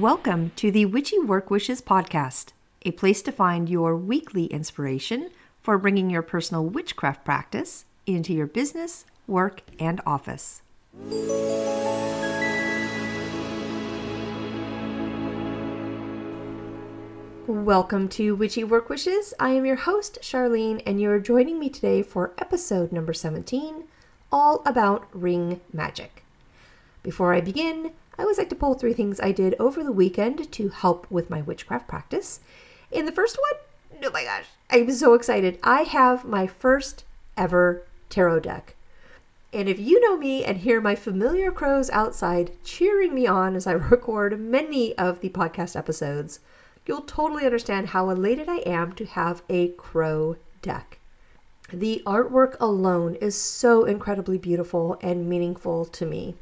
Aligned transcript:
Welcome 0.00 0.52
to 0.56 0.70
the 0.70 0.86
Witchy 0.86 1.18
Work 1.18 1.50
Wishes 1.50 1.82
podcast, 1.82 2.52
a 2.86 2.90
place 2.92 3.20
to 3.20 3.30
find 3.30 3.68
your 3.68 3.94
weekly 3.94 4.46
inspiration 4.46 5.28
for 5.60 5.76
bringing 5.76 6.08
your 6.08 6.22
personal 6.22 6.64
witchcraft 6.64 7.22
practice 7.22 7.84
into 8.06 8.32
your 8.32 8.46
business, 8.46 9.04
work, 9.26 9.60
and 9.78 10.00
office. 10.06 10.62
Welcome 17.46 18.08
to 18.08 18.34
Witchy 18.34 18.64
Work 18.64 18.88
Wishes. 18.88 19.34
I 19.38 19.50
am 19.50 19.66
your 19.66 19.76
host, 19.76 20.18
Charlene, 20.22 20.82
and 20.86 20.98
you're 20.98 21.20
joining 21.20 21.58
me 21.58 21.68
today 21.68 22.02
for 22.02 22.32
episode 22.38 22.90
number 22.90 23.12
17, 23.12 23.84
all 24.32 24.62
about 24.64 25.06
ring 25.12 25.60
magic. 25.74 26.24
Before 27.02 27.34
I 27.34 27.42
begin, 27.42 27.92
I 28.20 28.22
always 28.22 28.36
like 28.36 28.50
to 28.50 28.54
pull 28.54 28.74
three 28.74 28.92
things 28.92 29.18
I 29.18 29.32
did 29.32 29.54
over 29.58 29.82
the 29.82 29.92
weekend 29.92 30.52
to 30.52 30.68
help 30.68 31.10
with 31.10 31.30
my 31.30 31.40
witchcraft 31.40 31.88
practice. 31.88 32.40
In 32.90 33.06
the 33.06 33.12
first 33.12 33.38
one, 33.38 34.02
oh 34.04 34.10
my 34.10 34.24
gosh, 34.24 34.44
I'm 34.68 34.90
so 34.90 35.14
excited. 35.14 35.58
I 35.62 35.84
have 35.84 36.26
my 36.26 36.46
first 36.46 37.04
ever 37.38 37.82
tarot 38.10 38.40
deck. 38.40 38.76
And 39.54 39.70
if 39.70 39.78
you 39.78 40.02
know 40.02 40.18
me 40.18 40.44
and 40.44 40.58
hear 40.58 40.82
my 40.82 40.94
familiar 40.94 41.50
crows 41.50 41.88
outside 41.88 42.52
cheering 42.62 43.14
me 43.14 43.26
on 43.26 43.56
as 43.56 43.66
I 43.66 43.72
record 43.90 44.38
many 44.38 44.94
of 44.98 45.22
the 45.22 45.30
podcast 45.30 45.74
episodes, 45.74 46.40
you'll 46.84 47.00
totally 47.00 47.46
understand 47.46 47.86
how 47.88 48.10
elated 48.10 48.50
I 48.50 48.58
am 48.66 48.92
to 48.96 49.06
have 49.06 49.42
a 49.48 49.68
crow 49.68 50.36
deck. 50.60 50.98
The 51.72 52.02
artwork 52.04 52.58
alone 52.60 53.14
is 53.14 53.34
so 53.34 53.86
incredibly 53.86 54.36
beautiful 54.36 54.98
and 55.00 55.26
meaningful 55.26 55.86
to 55.86 56.04
me. 56.04 56.34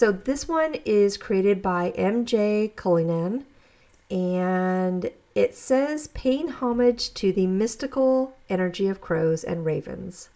So 0.00 0.12
this 0.12 0.48
one 0.48 0.76
is 0.86 1.18
created 1.18 1.60
by 1.60 1.90
MJ 1.90 2.74
Cullinan 2.74 3.44
and 4.10 5.10
it 5.34 5.54
says 5.54 6.06
paying 6.14 6.48
homage 6.48 7.12
to 7.12 7.34
the 7.34 7.46
mystical 7.46 8.34
energy 8.48 8.88
of 8.88 9.02
crows 9.02 9.44
and 9.44 9.66
ravens. 9.66 10.30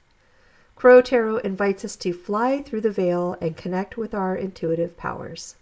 Crow 0.77 1.01
Tarot 1.01 1.39
invites 1.39 1.83
us 1.83 1.97
to 1.97 2.13
fly 2.13 2.61
through 2.61 2.83
the 2.83 2.91
veil 2.91 3.39
and 3.41 3.57
connect 3.57 3.97
with 3.97 4.13
our 4.13 4.37
intuitive 4.37 4.99
powers. 4.99 5.55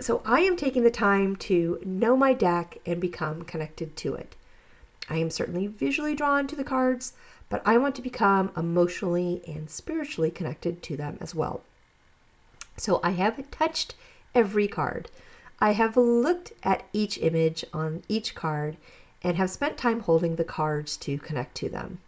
So 0.00 0.20
I 0.26 0.40
am 0.40 0.54
taking 0.54 0.82
the 0.82 0.90
time 0.90 1.34
to 1.36 1.80
know 1.82 2.18
my 2.18 2.34
deck 2.34 2.76
and 2.84 3.00
become 3.00 3.44
connected 3.44 3.96
to 3.96 4.16
it. 4.16 4.36
I 5.08 5.16
am 5.16 5.30
certainly 5.30 5.66
visually 5.66 6.14
drawn 6.14 6.46
to 6.48 6.56
the 6.56 6.62
cards, 6.62 7.14
but 7.48 7.62
I 7.64 7.78
want 7.78 7.94
to 7.94 8.02
become 8.02 8.52
emotionally 8.54 9.40
and 9.48 9.70
spiritually 9.70 10.30
connected 10.30 10.82
to 10.82 10.96
them 10.98 11.16
as 11.22 11.34
well. 11.34 11.62
So 12.80 12.98
I 13.02 13.10
have 13.10 13.50
touched 13.50 13.94
every 14.34 14.66
card. 14.66 15.10
I 15.60 15.72
have 15.72 15.98
looked 15.98 16.52
at 16.62 16.84
each 16.94 17.18
image 17.18 17.62
on 17.74 18.02
each 18.08 18.34
card 18.34 18.78
and 19.22 19.36
have 19.36 19.50
spent 19.50 19.76
time 19.76 20.00
holding 20.00 20.36
the 20.36 20.44
cards 20.44 20.96
to 20.98 21.18
connect 21.18 21.54
to 21.56 21.68
them. 21.68 21.98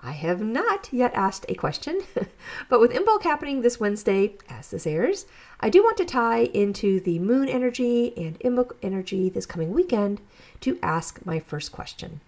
I 0.00 0.12
have 0.12 0.40
not 0.40 0.92
yet 0.92 1.12
asked 1.14 1.46
a 1.48 1.56
question, 1.56 2.02
but 2.68 2.78
with 2.78 2.92
Imbolc 2.92 3.24
happening 3.24 3.62
this 3.62 3.80
Wednesday, 3.80 4.34
as 4.48 4.70
this 4.70 4.86
airs, 4.86 5.26
I 5.58 5.68
do 5.68 5.82
want 5.82 5.96
to 5.96 6.04
tie 6.04 6.44
into 6.54 7.00
the 7.00 7.18
moon 7.18 7.48
energy 7.48 8.16
and 8.16 8.38
Imbolc 8.40 8.76
energy 8.80 9.28
this 9.28 9.44
coming 9.44 9.72
weekend 9.72 10.20
to 10.60 10.78
ask 10.84 11.26
my 11.26 11.40
first 11.40 11.72
question. 11.72 12.20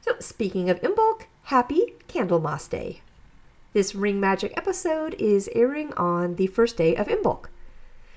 So, 0.00 0.12
speaking 0.20 0.70
of 0.70 0.80
Imbolc, 0.80 1.24
happy 1.44 1.96
Candlemas 2.08 2.66
Day. 2.66 3.02
This 3.74 3.92
Ring 3.92 4.20
Magic 4.20 4.52
episode 4.56 5.14
is 5.14 5.50
airing 5.52 5.92
on 5.94 6.36
the 6.36 6.46
first 6.46 6.76
day 6.76 6.94
of 6.94 7.08
Imbolc. 7.08 7.46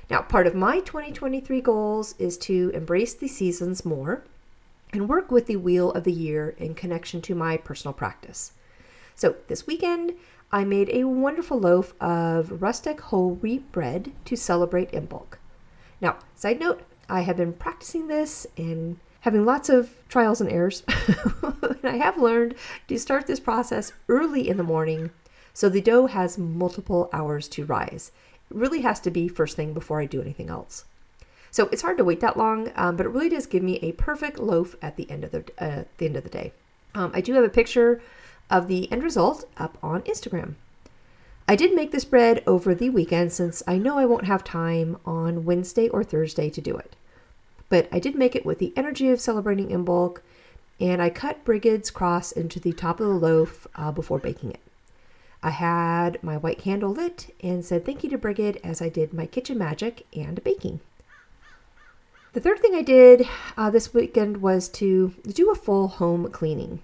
Now, 0.08 0.22
part 0.22 0.46
of 0.46 0.54
my 0.54 0.82
2023 0.82 1.62
goals 1.62 2.14
is 2.20 2.38
to 2.46 2.70
embrace 2.76 3.16
the 3.16 3.28
seasons 3.28 3.84
more 3.84 4.24
and 4.94 5.10
work 5.10 5.32
with 5.32 5.48
the 5.48 5.56
Wheel 5.56 5.92
of 5.94 6.04
the 6.04 6.12
Year 6.12 6.54
in 6.60 6.76
connection 6.76 7.24
to 7.24 7.34
my 7.34 7.58
personal 7.58 7.92
practice. 7.92 8.52
So, 9.16 9.38
this 9.48 9.66
weekend, 9.66 10.14
I 10.52 10.64
made 10.64 10.92
a 10.92 11.06
wonderful 11.06 11.60
loaf 11.60 11.96
of 12.00 12.62
rustic 12.62 13.02
whole 13.02 13.32
wheat 13.32 13.72
bread 13.72 14.12
to 14.26 14.36
celebrate 14.36 14.92
Imbolc. 14.92 15.40
Now, 16.00 16.18
side 16.36 16.60
note, 16.60 16.84
I 17.10 17.22
have 17.22 17.38
been 17.38 17.54
practicing 17.54 18.10
this 18.10 18.46
and 18.58 19.00
having 19.22 19.44
lots 19.44 19.70
of 19.70 19.90
trials 20.08 20.40
and 20.40 20.52
errors. 20.52 20.84
and 21.42 21.80
I 21.84 21.98
have 21.98 22.20
learned 22.20 22.54
to 22.90 23.00
start 23.00 23.26
this 23.26 23.40
process 23.40 23.92
early 24.08 24.48
in 24.48 24.58
the 24.58 24.64
morning 24.64 25.10
so 25.58 25.70
the 25.70 25.82
dough 25.82 26.06
has 26.06 26.38
multiple 26.38 27.10
hours 27.12 27.48
to 27.48 27.66
rise. 27.66 28.12
It 28.52 28.56
really 28.56 28.82
has 28.82 29.00
to 29.00 29.10
be 29.10 29.28
first 29.28 29.56
thing 29.56 29.74
before 29.74 30.00
I 30.00 30.06
do 30.06 30.22
anything 30.22 30.52
else. 30.52 30.86
So 31.50 31.68
it's 31.72 31.82
hard 31.82 31.98
to 31.98 32.04
wait 32.04 32.20
that 32.20 32.38
long, 32.38 32.72
um, 32.76 32.96
but 32.96 33.08
it 33.08 33.10
really 33.10 33.30
does 33.30 33.48
give 33.48 33.64
me 33.64 33.78
a 33.78 33.94
perfect 33.94 34.38
loaf 34.38 34.76
at 34.84 34.98
the 34.98 35.10
end 35.10 35.24
of 35.24 35.32
the 35.32 35.44
uh, 35.58 35.86
the 35.98 36.06
end 36.06 36.16
of 36.16 36.24
the 36.24 36.30
day. 36.30 36.54
Um, 36.94 37.10
I 37.12 37.22
do 37.22 37.34
have 37.34 37.44
a 37.44 37.50
picture 37.50 38.04
of 38.52 38.68
the 38.68 38.88
end 38.92 39.02
result 39.02 39.46
up 39.58 39.80
on 39.82 40.04
Instagram. 40.04 40.54
I 41.48 41.56
did 41.56 41.74
make 41.74 41.92
this 41.92 42.06
bread 42.06 42.44
over 42.46 42.76
the 42.76 42.92
weekend 42.92 43.34
since 43.34 43.64
I 43.66 43.80
know 43.80 43.98
I 43.98 44.06
won't 44.06 44.28
have 44.28 44.44
time 44.44 44.98
on 45.08 45.44
Wednesday 45.44 45.90
or 45.90 46.04
Thursday 46.04 46.52
to 46.52 46.62
do 46.62 46.78
it. 46.78 46.96
But 47.68 47.90
I 47.92 47.98
did 47.98 48.14
make 48.14 48.36
it 48.36 48.46
with 48.46 48.60
the 48.60 48.74
energy 48.76 49.10
of 49.10 49.20
celebrating 49.20 49.70
Imbolc, 49.70 50.20
and 50.80 51.02
I 51.02 51.10
cut 51.10 51.44
Brigid's 51.44 51.90
cross 51.90 52.32
into 52.32 52.60
the 52.60 52.74
top 52.74 53.00
of 53.00 53.08
the 53.08 53.14
loaf 53.14 53.66
uh, 53.74 53.92
before 53.92 54.20
baking 54.20 54.52
it. 54.52 54.60
I 55.48 55.52
had 55.52 56.22
my 56.22 56.36
white 56.36 56.60
candle 56.60 56.92
lit 56.92 57.34
and 57.42 57.64
said 57.64 57.86
thank 57.86 58.04
you 58.04 58.10
to 58.10 58.18
Brigid 58.18 58.60
as 58.66 58.82
I 58.82 58.90
did 58.90 59.14
my 59.14 59.26
kitchen 59.26 59.58
magic 59.58 60.06
and 60.14 60.44
baking. 60.44 60.82
The 62.34 62.42
third 62.42 62.60
thing 62.60 62.76
I 62.76 62.82
did 62.82 63.26
uh, 63.56 63.70
this 63.70 63.94
weekend 63.94 64.42
was 64.42 64.68
to 64.68 65.16
do 65.26 65.50
a 65.50 65.56
full 65.56 65.88
home 65.88 66.30
cleaning. 66.32 66.82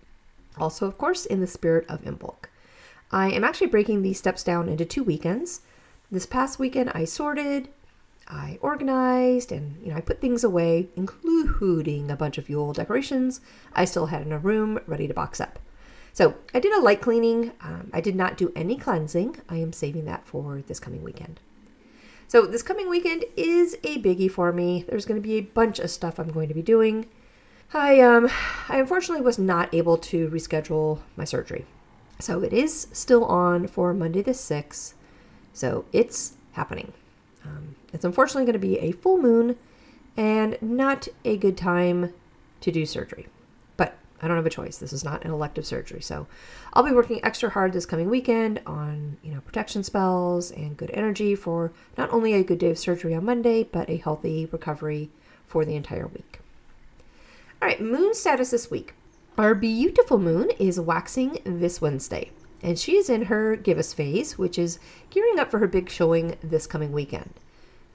Also, 0.58 0.88
of 0.88 0.98
course, 0.98 1.26
in 1.26 1.42
the 1.42 1.46
spirit 1.46 1.86
of 1.90 2.06
Imbolc. 2.06 2.46
I 3.12 3.32
am 3.32 3.44
actually 3.44 3.68
breaking 3.68 4.02
these 4.02 4.18
steps 4.18 4.46
down 4.46 4.70
into 4.70 4.86
two 4.86 5.04
weekends. 5.04 5.60
This 6.10 6.26
past 6.26 6.58
weekend, 6.58 6.90
I 6.96 7.04
sorted, 7.04 7.68
I 8.30 8.60
organized, 8.62 9.52
and 9.52 9.76
you 9.84 9.92
know 9.92 9.98
I 9.98 10.02
put 10.02 10.22
things 10.22 10.46
away, 10.46 10.88
including 10.96 12.10
a 12.10 12.16
bunch 12.16 12.38
of 12.38 12.48
Yule 12.48 12.72
decorations 12.72 13.42
I 13.74 13.84
still 13.84 14.06
had 14.06 14.22
in 14.22 14.32
a 14.32 14.40
room 14.40 14.80
ready 14.88 15.10
to 15.10 15.14
box 15.14 15.42
up. 15.42 15.60
So 16.14 16.36
I 16.54 16.60
did 16.60 16.72
a 16.72 16.80
light 16.80 17.02
cleaning. 17.02 17.52
Um, 17.62 17.90
I 17.92 18.00
did 18.00 18.16
not 18.16 18.38
do 18.38 18.54
any 18.56 18.78
cleansing. 18.78 19.42
I 19.50 19.58
am 19.58 19.74
saving 19.74 20.06
that 20.06 20.26
for 20.26 20.62
this 20.68 20.80
coming 20.80 21.04
weekend. 21.04 21.40
So 22.28 22.46
this 22.46 22.64
coming 22.64 22.90
weekend 22.90 23.26
is 23.36 23.76
a 23.84 24.02
biggie 24.02 24.32
for 24.32 24.52
me. 24.52 24.86
There's 24.88 25.06
going 25.06 25.22
to 25.22 25.28
be 25.28 25.36
a 25.38 25.42
bunch 25.42 25.80
of 25.80 25.90
stuff 25.90 26.20
I'm 26.20 26.32
going 26.32 26.48
to 26.48 26.54
be 26.54 26.62
doing. 26.62 27.08
I 27.74 28.00
um 28.02 28.30
I 28.70 28.78
unfortunately 28.78 29.24
was 29.24 29.40
not 29.40 29.74
able 29.74 29.98
to 29.98 30.30
reschedule 30.30 31.00
my 31.16 31.26
surgery. 31.26 31.66
So 32.20 32.44
it 32.44 32.54
is 32.54 32.88
still 32.94 33.26
on 33.26 33.68
for 33.68 33.94
Monday 33.94 34.22
the 34.22 34.32
6th. 34.32 34.94
So 35.52 35.86
it's 35.92 36.36
happening. 36.54 36.94
Um, 37.44 37.76
it's 37.92 38.06
unfortunately 38.06 38.46
going 38.46 38.54
to 38.54 38.60
be 38.60 38.80
a 38.80 38.92
full 38.92 39.18
moon 39.18 39.58
and 40.16 40.58
not 40.62 41.08
a 41.26 41.38
good 41.38 41.58
time 41.58 42.14
to 42.62 42.72
do 42.72 42.86
surgery. 42.86 43.28
I 44.24 44.28
don't 44.28 44.38
have 44.38 44.46
a 44.46 44.50
choice. 44.50 44.78
This 44.78 44.94
is 44.94 45.04
not 45.04 45.26
an 45.26 45.32
elective 45.32 45.66
surgery. 45.66 46.02
So 46.02 46.28
I'll 46.72 46.84
be 46.84 46.94
working 46.94 47.20
extra 47.24 47.50
hard 47.50 47.74
this 47.74 47.86
coming 47.86 48.10
weekend 48.10 48.62
on, 48.66 49.18
you 49.22 49.34
know, 49.34 49.42
protection 49.42 49.84
spells 49.84 50.50
and 50.50 50.78
good 50.78 50.92
energy 50.94 51.36
for 51.36 51.74
not 51.98 52.12
only 52.14 52.34
a 52.34 52.44
good 52.44 52.58
day 52.58 52.70
of 52.70 52.80
surgery 52.80 53.14
on 53.14 53.26
Monday, 53.26 53.64
but 53.64 53.90
a 53.90 53.98
healthy 53.98 54.48
recovery 54.50 55.10
for 55.46 55.66
the 55.66 55.76
entire 55.76 56.08
week. 56.08 56.40
All 57.62 57.68
right, 57.68 57.82
moon 57.82 58.14
status 58.14 58.52
this 58.52 58.72
week. 58.72 58.94
Our 59.38 59.54
beautiful 59.54 60.20
moon 60.20 60.52
is 60.58 60.80
waxing 60.80 61.40
this 61.44 61.82
Wednesday, 61.82 62.32
and 62.62 62.80
she 62.80 62.96
is 62.96 63.10
in 63.10 63.24
her 63.24 63.58
gibbous 63.58 63.94
phase, 63.94 64.38
which 64.38 64.58
is 64.58 64.80
gearing 65.10 65.38
up 65.38 65.52
for 65.52 65.60
her 65.60 65.68
big 65.68 65.90
showing 65.90 66.38
this 66.42 66.66
coming 66.66 66.94
weekend. 66.94 67.34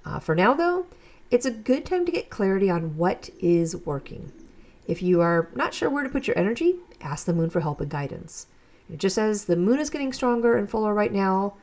Uh, 0.05 0.19
for 0.19 0.35
now, 0.35 0.53
though, 0.53 0.87
it's 1.31 1.47
a 1.47 1.50
good 1.50 1.87
time 1.87 2.05
to 2.05 2.12
get 2.12 2.29
clarity 2.29 2.69
on 2.69 2.97
what 2.97 3.31
is 3.41 3.75
working. 3.76 4.32
If 4.88 5.02
you 5.02 5.20
are 5.20 5.50
not 5.55 5.75
sure 5.75 5.90
where 5.90 6.02
to 6.02 6.08
put 6.08 6.26
your 6.26 6.37
energy, 6.37 6.76
ask 7.02 7.26
the 7.26 7.35
moon 7.35 7.50
for 7.50 7.61
help 7.61 7.81
and 7.81 7.90
guidance. 7.90 8.46
Just 8.96 9.19
as 9.19 9.44
the 9.44 9.55
moon 9.55 9.79
is 9.79 9.90
getting 9.90 10.14
stronger 10.14 10.56
and 10.56 10.69
fuller 10.69 10.94
right 10.94 11.12
now, 11.12 11.55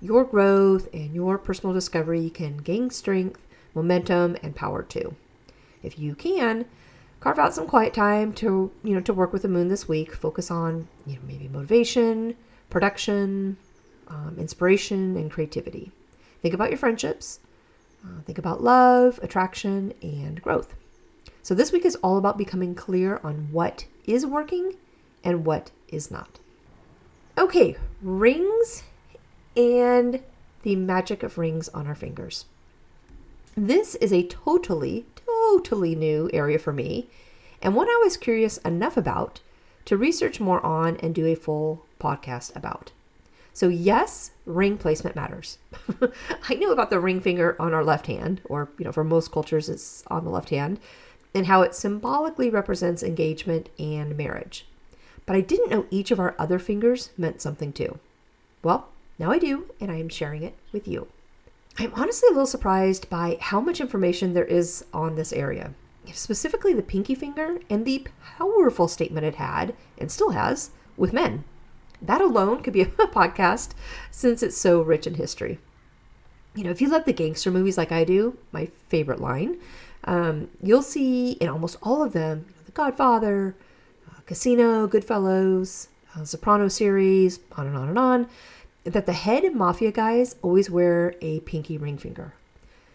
your 0.00 0.24
growth 0.24 0.88
and 0.94 1.12
your 1.12 1.38
personal 1.38 1.74
discovery 1.74 2.30
can 2.30 2.58
gain 2.58 2.88
strength, 2.90 3.44
momentum, 3.74 4.36
and 4.44 4.54
power 4.54 4.84
too. 4.84 5.16
If 5.82 5.98
you 5.98 6.14
can, 6.14 6.66
carve 7.18 7.40
out 7.40 7.52
some 7.52 7.66
quiet 7.66 7.94
time 7.94 8.32
to 8.34 8.70
you 8.84 8.94
know 8.94 9.00
to 9.00 9.12
work 9.12 9.32
with 9.32 9.42
the 9.42 9.48
moon 9.48 9.66
this 9.66 9.88
week. 9.88 10.14
Focus 10.14 10.48
on 10.48 10.86
you 11.04 11.16
know 11.16 11.22
maybe 11.26 11.48
motivation, 11.48 12.36
production, 12.70 13.56
um, 14.06 14.36
inspiration, 14.38 15.16
and 15.16 15.32
creativity. 15.32 15.90
Think 16.42 16.54
about 16.54 16.70
your 16.70 16.78
friendships. 16.78 17.40
Uh, 18.04 18.20
think 18.24 18.38
about 18.38 18.62
love, 18.62 19.18
attraction, 19.20 19.92
and 20.00 20.40
growth. 20.40 20.76
So 21.48 21.54
this 21.54 21.72
week 21.72 21.86
is 21.86 21.96
all 22.02 22.18
about 22.18 22.36
becoming 22.36 22.74
clear 22.74 23.22
on 23.24 23.48
what 23.52 23.86
is 24.04 24.26
working 24.26 24.76
and 25.24 25.46
what 25.46 25.70
is 25.88 26.10
not. 26.10 26.40
Okay, 27.38 27.74
rings 28.02 28.82
and 29.56 30.22
the 30.62 30.76
magic 30.76 31.22
of 31.22 31.38
rings 31.38 31.70
on 31.70 31.86
our 31.86 31.94
fingers. 31.94 32.44
This 33.56 33.94
is 33.94 34.12
a 34.12 34.24
totally, 34.24 35.06
totally 35.24 35.94
new 35.94 36.28
area 36.34 36.58
for 36.58 36.74
me, 36.74 37.08
and 37.62 37.74
one 37.74 37.88
I 37.88 37.98
was 38.04 38.18
curious 38.18 38.58
enough 38.58 38.98
about 38.98 39.40
to 39.86 39.96
research 39.96 40.40
more 40.40 40.60
on 40.62 40.98
and 40.98 41.14
do 41.14 41.24
a 41.24 41.34
full 41.34 41.86
podcast 41.98 42.54
about. 42.56 42.92
So, 43.54 43.68
yes, 43.68 44.32
ring 44.44 44.76
placement 44.76 45.16
matters. 45.16 45.56
I 46.50 46.56
knew 46.56 46.72
about 46.72 46.90
the 46.90 47.00
ring 47.00 47.22
finger 47.22 47.56
on 47.58 47.72
our 47.72 47.82
left 47.82 48.06
hand, 48.06 48.42
or, 48.44 48.68
you 48.78 48.84
know, 48.84 48.92
for 48.92 49.02
most 49.02 49.32
cultures, 49.32 49.70
it's 49.70 50.04
on 50.08 50.24
the 50.24 50.30
left 50.30 50.50
hand, 50.50 50.78
and 51.34 51.46
how 51.46 51.62
it 51.62 51.74
symbolically 51.74 52.50
represents 52.50 53.02
engagement 53.02 53.68
and 53.78 54.16
marriage. 54.16 54.66
But 55.26 55.36
I 55.36 55.40
didn't 55.40 55.70
know 55.70 55.86
each 55.90 56.10
of 56.10 56.18
our 56.18 56.34
other 56.38 56.58
fingers 56.58 57.10
meant 57.18 57.42
something 57.42 57.72
too. 57.72 57.98
Well, 58.62 58.88
now 59.18 59.30
I 59.30 59.38
do, 59.38 59.66
and 59.80 59.90
I 59.90 59.96
am 59.96 60.08
sharing 60.08 60.42
it 60.42 60.54
with 60.72 60.88
you. 60.88 61.08
I'm 61.78 61.92
honestly 61.94 62.28
a 62.28 62.32
little 62.32 62.46
surprised 62.46 63.08
by 63.08 63.38
how 63.40 63.60
much 63.60 63.80
information 63.80 64.32
there 64.32 64.44
is 64.44 64.84
on 64.92 65.14
this 65.14 65.32
area, 65.32 65.74
specifically 66.12 66.72
the 66.72 66.82
pinky 66.82 67.14
finger 67.14 67.58
and 67.70 67.84
the 67.84 68.06
powerful 68.38 68.88
statement 68.88 69.26
it 69.26 69.36
had, 69.36 69.74
and 69.96 70.10
still 70.10 70.30
has, 70.30 70.70
with 70.96 71.12
men. 71.12 71.44
That 72.02 72.20
alone 72.20 72.62
could 72.62 72.72
be 72.72 72.80
a 72.82 72.86
podcast 72.86 73.70
since 74.10 74.42
it's 74.42 74.56
so 74.56 74.82
rich 74.82 75.06
in 75.06 75.14
history. 75.14 75.58
You 76.54 76.64
know, 76.64 76.70
if 76.70 76.80
you 76.80 76.88
love 76.88 77.04
the 77.04 77.12
gangster 77.12 77.50
movies 77.50 77.78
like 77.78 77.92
I 77.92 78.02
do, 78.04 78.36
my 78.50 78.68
favorite 78.88 79.20
line, 79.20 79.58
um, 80.08 80.48
you'll 80.62 80.82
see 80.82 81.32
in 81.32 81.48
almost 81.48 81.76
all 81.82 82.02
of 82.02 82.14
them 82.14 82.46
you 82.48 82.54
know, 82.54 82.62
The 82.64 82.72
Godfather, 82.72 83.54
uh, 84.10 84.20
Casino, 84.24 84.88
Goodfellas, 84.88 85.88
uh, 86.16 86.24
Soprano 86.24 86.68
series, 86.68 87.40
on 87.52 87.66
and 87.66 87.76
on 87.76 87.88
and 87.90 87.98
on, 87.98 88.28
that 88.84 89.04
the 89.04 89.12
head 89.12 89.54
mafia 89.54 89.92
guys 89.92 90.36
always 90.40 90.70
wear 90.70 91.14
a 91.20 91.40
pinky 91.40 91.76
ring 91.76 91.98
finger. 91.98 92.32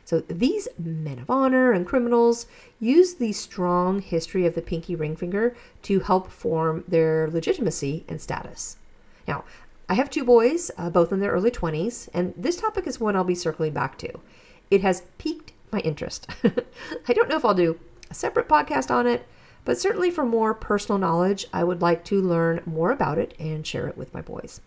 So 0.06 0.22
these 0.22 0.68
men 0.78 1.20
of 1.20 1.30
honor 1.30 1.72
and 1.72 1.86
criminals 1.86 2.48
use 2.80 3.14
the 3.14 3.32
strong 3.32 4.02
history 4.02 4.48
of 4.48 4.56
the 4.56 4.62
pinky 4.62 4.96
ring 4.96 5.16
finger 5.16 5.56
to 5.84 6.00
help 6.00 6.32
form 6.32 6.84
their 6.88 7.30
legitimacy 7.30 8.06
and 8.08 8.20
status. 8.20 8.78
Now, 9.28 9.44
I 9.88 9.94
have 9.94 10.10
two 10.10 10.24
boys, 10.24 10.72
uh, 10.80 10.90
both 10.90 11.12
in 11.12 11.20
their 11.20 11.32
early 11.32 11.52
20s, 11.52 12.10
and 12.12 12.34
this 12.36 12.56
topic 12.56 12.88
is 12.88 13.00
one 13.00 13.16
I'll 13.16 13.24
be 13.24 13.36
circling 13.36 13.74
back 13.74 14.00
to. 14.00 14.20
It 14.72 14.82
has 14.82 15.04
piqued 15.20 15.43
my 15.74 15.80
interest. 15.80 16.28
I 17.08 17.14
don't 17.14 17.30
know 17.30 17.38
if 17.38 17.46
I'll 17.46 17.54
do 17.54 17.80
a 18.10 18.14
separate 18.14 18.48
podcast 18.48 18.92
on 18.92 19.08
it, 19.08 19.28
but 19.66 19.80
certainly 19.80 20.12
for 20.12 20.26
more 20.26 20.54
personal 20.54 21.00
knowledge, 21.00 21.46
I 21.52 21.64
would 21.64 21.82
like 21.82 22.04
to 22.06 22.22
learn 22.22 22.62
more 22.66 22.92
about 22.92 23.18
it 23.18 23.34
and 23.40 23.66
share 23.66 23.88
it 23.88 23.98
with 23.98 24.14
my 24.14 24.22
boys. 24.22 24.62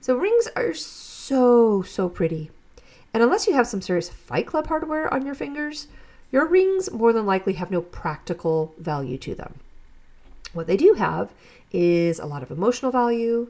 So, 0.00 0.16
rings 0.16 0.48
are 0.56 0.74
so, 0.74 1.82
so 1.82 2.08
pretty. 2.08 2.50
And 3.14 3.22
unless 3.22 3.46
you 3.46 3.54
have 3.54 3.66
some 3.66 3.82
serious 3.82 4.08
Fight 4.08 4.46
Club 4.46 4.66
hardware 4.66 5.12
on 5.12 5.24
your 5.24 5.34
fingers, 5.34 5.88
your 6.30 6.46
rings 6.46 6.90
more 6.90 7.12
than 7.12 7.26
likely 7.26 7.52
have 7.54 7.70
no 7.70 7.82
practical 7.82 8.74
value 8.78 9.18
to 9.18 9.34
them. 9.34 9.60
What 10.52 10.66
they 10.66 10.76
do 10.76 10.94
have 10.94 11.32
is 11.70 12.18
a 12.18 12.26
lot 12.26 12.42
of 12.42 12.50
emotional 12.50 12.90
value, 12.90 13.48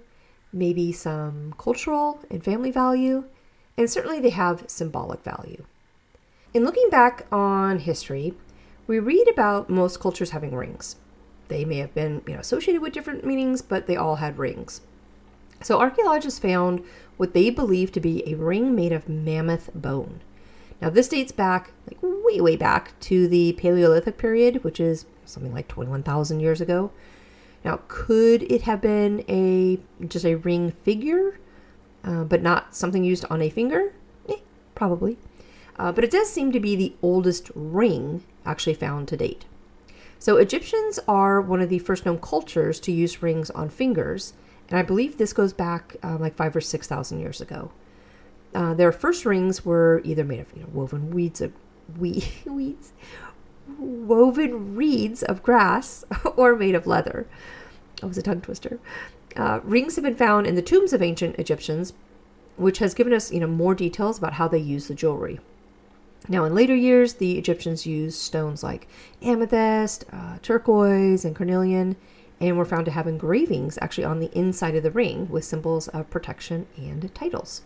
maybe 0.52 0.92
some 0.92 1.54
cultural 1.58 2.20
and 2.30 2.44
family 2.44 2.70
value, 2.70 3.24
and 3.76 3.90
certainly 3.90 4.20
they 4.20 4.30
have 4.30 4.64
symbolic 4.66 5.22
value. 5.22 5.64
In 6.54 6.64
looking 6.64 6.90
back 6.90 7.26
on 7.32 7.78
history, 7.78 8.34
we 8.86 8.98
read 8.98 9.26
about 9.26 9.70
most 9.70 10.00
cultures 10.00 10.30
having 10.30 10.54
rings. 10.54 10.96
They 11.48 11.64
may 11.64 11.78
have 11.78 11.94
been 11.94 12.20
you 12.26 12.34
know, 12.34 12.40
associated 12.40 12.82
with 12.82 12.92
different 12.92 13.24
meanings, 13.24 13.62
but 13.62 13.86
they 13.86 13.96
all 13.96 14.16
had 14.16 14.38
rings. 14.38 14.82
So 15.62 15.80
archaeologists 15.80 16.38
found 16.38 16.84
what 17.16 17.32
they 17.32 17.48
believe 17.48 17.90
to 17.92 18.00
be 18.00 18.22
a 18.26 18.34
ring 18.34 18.74
made 18.74 18.92
of 18.92 19.08
mammoth 19.08 19.70
bone. 19.74 20.20
Now 20.82 20.90
this 20.90 21.08
dates 21.08 21.32
back 21.32 21.72
like 21.86 21.98
way 22.02 22.40
way 22.40 22.56
back 22.56 22.98
to 23.00 23.28
the 23.28 23.54
Paleolithic 23.54 24.18
period, 24.18 24.62
which 24.62 24.78
is 24.78 25.06
something 25.24 25.54
like 25.54 25.68
21,000 25.68 26.40
years 26.40 26.60
ago. 26.60 26.90
Now, 27.64 27.80
could 27.88 28.42
it 28.52 28.62
have 28.62 28.80
been 28.80 29.24
a 29.28 29.78
just 30.06 30.26
a 30.26 30.34
ring 30.34 30.72
figure, 30.72 31.38
uh, 32.04 32.24
but 32.24 32.42
not 32.42 32.74
something 32.74 33.04
used 33.04 33.24
on 33.30 33.40
a 33.40 33.48
finger? 33.48 33.94
Eh, 34.28 34.38
probably. 34.74 35.16
Uh, 35.76 35.92
but 35.92 36.04
it 36.04 36.10
does 36.10 36.30
seem 36.30 36.52
to 36.52 36.60
be 36.60 36.76
the 36.76 36.94
oldest 37.02 37.50
ring 37.54 38.22
actually 38.44 38.74
found 38.74 39.08
to 39.08 39.16
date. 39.16 39.44
So 40.18 40.36
Egyptians 40.36 41.00
are 41.08 41.40
one 41.40 41.60
of 41.60 41.68
the 41.68 41.80
first 41.80 42.06
known 42.06 42.18
cultures 42.18 42.78
to 42.80 42.92
use 42.92 43.22
rings 43.22 43.50
on 43.50 43.68
fingers, 43.68 44.34
and 44.68 44.78
I 44.78 44.82
believe 44.82 45.18
this 45.18 45.32
goes 45.32 45.52
back 45.52 45.96
uh, 46.02 46.16
like 46.18 46.36
five 46.36 46.54
or 46.54 46.60
six 46.60 46.86
thousand 46.86 47.20
years 47.20 47.40
ago. 47.40 47.72
Uh, 48.54 48.74
their 48.74 48.92
first 48.92 49.24
rings 49.24 49.64
were 49.64 50.00
either 50.04 50.24
made 50.24 50.40
of 50.40 50.52
you 50.54 50.62
know 50.62 50.68
woven 50.72 51.10
weeds 51.10 51.40
of 51.40 51.52
we, 51.98 52.28
weeds 52.46 52.92
woven 53.78 54.74
reeds 54.74 55.22
of 55.22 55.42
grass 55.42 56.04
or 56.36 56.56
made 56.56 56.74
of 56.74 56.86
leather. 56.86 57.26
That 58.00 58.08
was 58.08 58.18
a 58.18 58.22
tongue 58.22 58.40
twister. 58.40 58.78
Uh, 59.36 59.60
rings 59.62 59.96
have 59.96 60.04
been 60.04 60.16
found 60.16 60.46
in 60.46 60.54
the 60.54 60.62
tombs 60.62 60.92
of 60.92 61.02
ancient 61.02 61.38
Egyptians, 61.38 61.94
which 62.56 62.78
has 62.78 62.94
given 62.94 63.12
us 63.12 63.32
you 63.32 63.40
know 63.40 63.46
more 63.46 63.74
details 63.74 64.18
about 64.18 64.34
how 64.34 64.48
they 64.48 64.58
used 64.58 64.88
the 64.88 64.94
jewelry. 64.94 65.40
Now, 66.28 66.44
in 66.44 66.54
later 66.54 66.74
years, 66.74 67.14
the 67.14 67.38
Egyptians 67.38 67.84
used 67.84 68.20
stones 68.20 68.62
like 68.62 68.88
amethyst, 69.22 70.04
uh, 70.12 70.38
turquoise, 70.40 71.24
and 71.24 71.34
carnelian, 71.34 71.96
and 72.40 72.56
were 72.56 72.64
found 72.64 72.84
to 72.86 72.92
have 72.92 73.06
engravings 73.06 73.78
actually 73.82 74.04
on 74.04 74.20
the 74.20 74.30
inside 74.36 74.76
of 74.76 74.82
the 74.82 74.90
ring 74.90 75.28
with 75.28 75.44
symbols 75.44 75.88
of 75.88 76.10
protection 76.10 76.66
and 76.76 77.12
titles. 77.14 77.62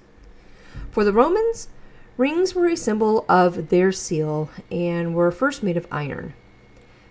For 0.90 1.04
the 1.04 1.12
Romans, 1.12 1.68
Rings 2.16 2.54
were 2.54 2.66
a 2.66 2.76
symbol 2.78 3.26
of 3.28 3.68
their 3.68 3.92
seal 3.92 4.48
and 4.70 5.14
were 5.14 5.30
first 5.30 5.62
made 5.62 5.76
of 5.76 5.86
iron. 5.92 6.32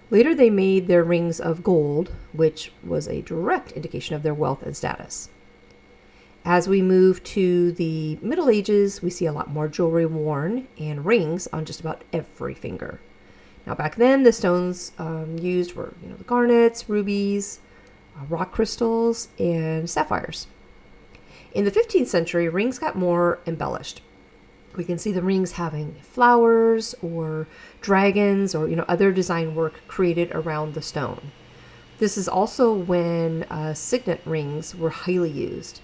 Later, 0.10 0.34
they 0.34 0.50
made 0.50 0.88
their 0.88 1.04
rings 1.04 1.40
of 1.40 1.64
gold, 1.64 2.12
which 2.34 2.72
was 2.84 3.08
a 3.08 3.22
direct 3.22 3.72
indication 3.74 4.16
of 4.16 4.24
their 4.24 4.34
wealth 4.34 4.64
and 4.64 4.76
status. 4.76 5.30
As 6.48 6.68
we 6.68 6.84
move 6.84 7.24
to 7.24 7.72
the 7.72 8.20
Middle 8.22 8.52
Ages, 8.52 9.02
we 9.02 9.10
see 9.10 9.26
a 9.26 9.34
lot 9.34 9.50
more 9.50 9.68
jewelry 9.68 10.06
worn 10.06 10.68
and 10.80 11.04
rings 11.04 11.48
on 11.52 11.66
just 11.66 11.80
about 11.80 12.04
every 12.14 12.54
finger. 12.54 13.00
Now, 13.66 13.74
back 13.74 13.96
then, 13.96 14.22
the 14.22 14.32
stones 14.32 14.92
um, 15.00 15.40
used 15.40 15.74
were, 15.74 15.96
you 16.04 16.10
know, 16.10 16.16
the 16.18 16.24
garnets, 16.24 16.88
rubies, 16.88 17.62
uh, 18.16 18.26
rock 18.30 18.52
crystals, 18.52 19.28
and 19.40 19.90
sapphires. 19.90 20.46
In 21.52 21.66
the 21.66 21.72
15th 21.72 22.08
century, 22.08 22.48
rings 22.48 22.78
got 22.78 22.96
more 22.96 23.40
embellished. 23.48 24.02
We 24.76 24.84
can 24.84 25.00
see 25.00 25.12
the 25.12 25.24
rings 25.24 25.54
having 25.54 25.96
flowers 26.04 26.94
or 27.02 27.48
dragons 27.82 28.54
or 28.54 28.68
you 28.68 28.76
know 28.76 28.86
other 28.88 29.12
design 29.12 29.56
work 29.56 29.82
created 29.88 30.32
around 30.34 30.74
the 30.74 30.82
stone. 30.82 31.32
This 31.98 32.18
is 32.18 32.28
also 32.28 32.74
when 32.74 33.44
uh, 33.44 33.74
signet 33.74 34.22
rings 34.26 34.76
were 34.76 34.90
highly 34.90 35.32
used. 35.32 35.80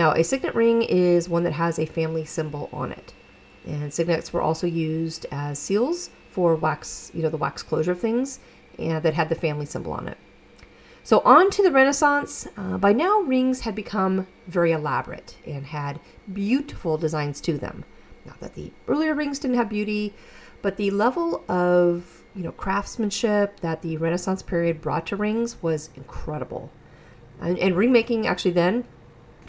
Now, 0.00 0.12
a 0.12 0.24
signet 0.24 0.54
ring 0.54 0.80
is 0.80 1.28
one 1.28 1.42
that 1.44 1.52
has 1.52 1.78
a 1.78 1.84
family 1.84 2.24
symbol 2.24 2.70
on 2.72 2.90
it, 2.90 3.12
and 3.66 3.92
signets 3.92 4.32
were 4.32 4.40
also 4.40 4.66
used 4.66 5.26
as 5.30 5.58
seals 5.58 6.08
for 6.30 6.56
wax, 6.56 7.10
you 7.12 7.22
know, 7.22 7.28
the 7.28 7.36
wax 7.36 7.62
closure 7.62 7.92
of 7.92 8.00
things, 8.00 8.40
and 8.78 9.02
that 9.02 9.12
had 9.12 9.28
the 9.28 9.34
family 9.34 9.66
symbol 9.66 9.92
on 9.92 10.08
it. 10.08 10.16
So, 11.02 11.20
on 11.26 11.50
to 11.50 11.62
the 11.62 11.70
Renaissance. 11.70 12.48
Uh, 12.56 12.78
by 12.78 12.94
now, 12.94 13.20
rings 13.20 13.60
had 13.60 13.74
become 13.74 14.26
very 14.48 14.72
elaborate 14.72 15.36
and 15.46 15.66
had 15.66 16.00
beautiful 16.32 16.96
designs 16.96 17.38
to 17.42 17.58
them. 17.58 17.84
Not 18.24 18.40
that 18.40 18.54
the 18.54 18.72
earlier 18.88 19.14
rings 19.14 19.38
didn't 19.38 19.58
have 19.58 19.68
beauty, 19.68 20.14
but 20.62 20.78
the 20.78 20.90
level 20.92 21.44
of 21.46 22.24
you 22.34 22.42
know 22.42 22.52
craftsmanship 22.52 23.60
that 23.60 23.82
the 23.82 23.98
Renaissance 23.98 24.40
period 24.40 24.80
brought 24.80 25.06
to 25.08 25.16
rings 25.16 25.62
was 25.62 25.90
incredible. 25.94 26.70
And, 27.38 27.58
and 27.58 27.76
ring 27.76 27.92
making 27.92 28.26
actually 28.26 28.52
then 28.52 28.86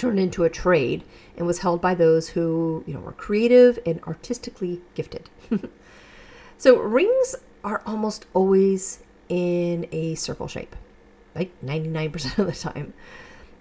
turned 0.01 0.19
into 0.19 0.43
a 0.43 0.49
trade 0.49 1.03
and 1.37 1.45
was 1.45 1.59
held 1.59 1.79
by 1.79 1.93
those 1.93 2.29
who 2.29 2.83
you 2.87 2.93
know 2.93 2.99
were 2.99 3.11
creative 3.11 3.77
and 3.85 4.01
artistically 4.03 4.81
gifted. 4.95 5.29
so 6.57 6.79
rings 6.79 7.35
are 7.63 7.83
almost 7.85 8.25
always 8.33 9.03
in 9.29 9.87
a 9.91 10.15
circle 10.15 10.47
shape, 10.47 10.75
like 11.35 11.51
99% 11.61 12.39
of 12.39 12.47
the 12.47 12.51
time. 12.51 12.93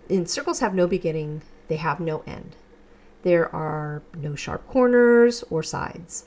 And 0.08 0.28
circles 0.28 0.60
have 0.60 0.74
no 0.74 0.86
beginning, 0.86 1.42
they 1.68 1.76
have 1.76 2.00
no 2.00 2.22
end. 2.26 2.56
There 3.22 3.54
are 3.54 4.02
no 4.16 4.34
sharp 4.34 4.66
corners 4.66 5.44
or 5.50 5.62
sides. 5.62 6.24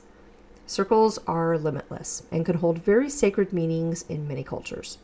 Circles 0.64 1.18
are 1.26 1.58
limitless 1.58 2.22
and 2.30 2.46
can 2.46 2.58
hold 2.58 2.78
very 2.78 3.10
sacred 3.10 3.52
meanings 3.52 4.04
in 4.08 4.28
many 4.28 4.44
cultures. 4.44 4.98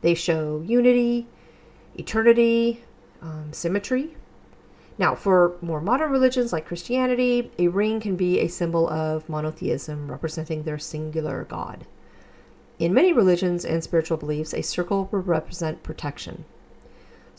They 0.00 0.14
show 0.14 0.64
unity, 0.66 1.28
eternity, 1.94 2.82
um, 3.20 3.52
symmetry. 3.52 4.16
Now, 5.00 5.16
for 5.16 5.56
more 5.60 5.80
modern 5.80 6.12
religions 6.12 6.52
like 6.52 6.66
Christianity, 6.66 7.50
a 7.58 7.66
ring 7.66 7.98
can 7.98 8.14
be 8.14 8.38
a 8.38 8.46
symbol 8.46 8.88
of 8.88 9.28
monotheism 9.28 10.08
representing 10.08 10.62
their 10.62 10.78
singular 10.78 11.44
God. 11.44 11.86
In 12.78 12.94
many 12.94 13.12
religions 13.12 13.64
and 13.64 13.82
spiritual 13.82 14.18
beliefs, 14.18 14.54
a 14.54 14.62
circle 14.62 15.08
will 15.10 15.20
represent 15.20 15.82
protection, 15.82 16.44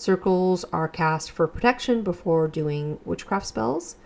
Circles 0.01 0.65
are 0.73 0.87
cast 0.87 1.29
for 1.29 1.45
protection 1.47 2.01
before 2.01 2.47
doing 2.47 2.99
witchcraft 3.05 3.45
spells, 3.45 3.97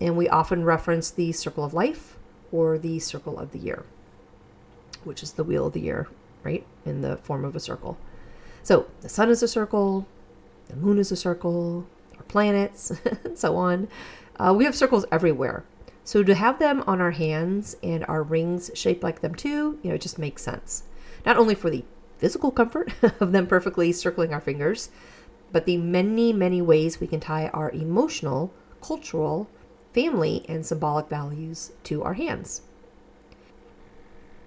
and 0.00 0.16
we 0.16 0.28
often 0.28 0.64
reference 0.64 1.12
the 1.12 1.30
circle 1.30 1.62
of 1.62 1.72
life 1.72 2.16
or 2.50 2.76
the 2.76 2.98
circle 2.98 3.38
of 3.38 3.52
the 3.52 3.60
year. 3.60 3.84
which 5.04 5.22
is 5.22 5.34
the 5.34 5.44
wheel 5.44 5.68
of 5.68 5.74
the 5.74 5.80
year, 5.80 6.08
right? 6.42 6.66
In 6.84 7.02
the 7.02 7.18
form 7.18 7.44
of 7.44 7.54
a 7.54 7.60
circle. 7.60 7.96
So 8.64 8.88
the 9.00 9.08
sun 9.08 9.30
is 9.30 9.44
a 9.44 9.48
circle, 9.48 10.08
the 10.66 10.74
moon 10.74 10.98
is 10.98 11.12
a 11.12 11.16
circle, 11.16 11.86
planets, 12.28 12.92
and 13.24 13.38
so 13.38 13.56
on. 13.56 13.88
Uh, 14.38 14.54
we 14.56 14.64
have 14.64 14.74
circles 14.74 15.04
everywhere. 15.10 15.64
So 16.04 16.22
to 16.22 16.34
have 16.34 16.58
them 16.58 16.82
on 16.86 17.00
our 17.00 17.10
hands 17.10 17.76
and 17.82 18.04
our 18.06 18.22
rings 18.22 18.70
shaped 18.74 19.02
like 19.02 19.20
them 19.20 19.34
too, 19.34 19.78
you 19.82 19.90
know, 19.90 19.94
it 19.94 20.00
just 20.00 20.18
makes 20.18 20.42
sense. 20.42 20.84
Not 21.26 21.36
only 21.36 21.54
for 21.54 21.68
the 21.68 21.84
physical 22.16 22.50
comfort 22.50 22.92
of 23.20 23.32
them 23.32 23.46
perfectly 23.46 23.92
circling 23.92 24.32
our 24.32 24.40
fingers, 24.40 24.90
but 25.52 25.66
the 25.66 25.76
many, 25.76 26.32
many 26.32 26.62
ways 26.62 27.00
we 27.00 27.06
can 27.06 27.20
tie 27.20 27.48
our 27.48 27.70
emotional, 27.72 28.52
cultural, 28.80 29.48
family, 29.92 30.44
and 30.48 30.64
symbolic 30.64 31.08
values 31.08 31.72
to 31.84 32.02
our 32.02 32.14
hands. 32.14 32.62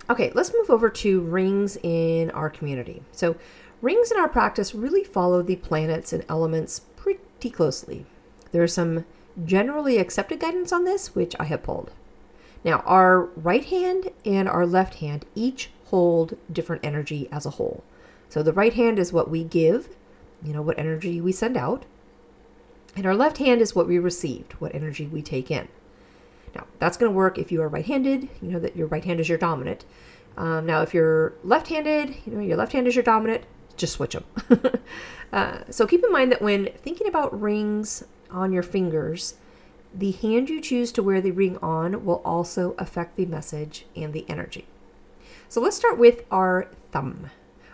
Okay, 0.09 0.31
let's 0.33 0.53
move 0.53 0.69
over 0.69 0.89
to 0.89 1.21
rings 1.21 1.77
in 1.83 2.31
our 2.31 2.49
community. 2.49 3.03
So, 3.11 3.35
rings 3.81 4.11
in 4.11 4.17
our 4.19 4.27
practice 4.27 4.75
really 4.75 5.03
follow 5.03 5.41
the 5.41 5.55
planets 5.55 6.11
and 6.11 6.25
elements 6.27 6.81
pretty 7.41 7.55
closely. 7.55 8.05
There 8.51 8.61
are 8.61 8.67
some 8.67 9.03
generally 9.43 9.97
accepted 9.97 10.39
guidance 10.39 10.71
on 10.71 10.83
this, 10.83 11.15
which 11.15 11.35
I 11.39 11.45
have 11.45 11.63
pulled. 11.63 11.89
Now, 12.63 12.83
our 12.85 13.23
right 13.35 13.65
hand 13.65 14.11
and 14.23 14.47
our 14.47 14.67
left 14.67 14.95
hand 14.95 15.25
each 15.33 15.71
hold 15.85 16.37
different 16.51 16.85
energy 16.85 17.27
as 17.31 17.47
a 17.47 17.51
whole. 17.51 17.83
So, 18.29 18.43
the 18.43 18.53
right 18.53 18.73
hand 18.73 18.99
is 18.99 19.11
what 19.11 19.31
we 19.31 19.43
give, 19.43 19.89
you 20.43 20.53
know, 20.53 20.61
what 20.61 20.77
energy 20.77 21.19
we 21.19 21.31
send 21.31 21.57
out. 21.57 21.85
And 22.95 23.07
our 23.07 23.15
left 23.15 23.39
hand 23.39 23.59
is 23.59 23.73
what 23.73 23.87
we 23.87 23.97
received, 23.97 24.53
what 24.53 24.75
energy 24.75 25.07
we 25.07 25.23
take 25.23 25.49
in. 25.49 25.67
Now, 26.53 26.67
that's 26.77 26.97
going 26.97 27.11
to 27.11 27.15
work 27.15 27.39
if 27.39 27.51
you 27.51 27.63
are 27.63 27.67
right 27.67 27.85
handed, 27.85 28.29
you 28.39 28.51
know, 28.51 28.59
that 28.59 28.75
your 28.75 28.87
right 28.87 29.03
hand 29.03 29.19
is 29.19 29.29
your 29.29 29.39
dominant. 29.39 29.83
Um, 30.37 30.67
now, 30.67 30.83
if 30.83 30.93
you're 30.93 31.33
left 31.43 31.69
handed, 31.69 32.15
you 32.25 32.33
know, 32.33 32.41
your 32.41 32.57
left 32.57 32.73
hand 32.73 32.87
is 32.87 32.95
your 32.95 33.03
dominant, 33.03 33.45
just 33.81 33.93
switch 33.93 34.13
them. 34.13 34.23
uh, 35.33 35.59
so 35.69 35.85
keep 35.85 36.03
in 36.03 36.11
mind 36.11 36.31
that 36.31 36.41
when 36.41 36.69
thinking 36.77 37.07
about 37.07 37.39
rings 37.39 38.05
on 38.29 38.53
your 38.53 38.63
fingers, 38.63 39.35
the 39.93 40.11
hand 40.11 40.49
you 40.49 40.61
choose 40.61 40.91
to 40.93 41.03
wear 41.03 41.19
the 41.19 41.31
ring 41.31 41.57
on 41.57 42.05
will 42.05 42.21
also 42.23 42.75
affect 42.77 43.17
the 43.17 43.25
message 43.25 43.85
and 43.95 44.13
the 44.13 44.25
energy. 44.29 44.65
So 45.49 45.59
let's 45.59 45.75
start 45.75 45.97
with 45.97 46.23
our 46.31 46.69
thumb. 46.91 47.29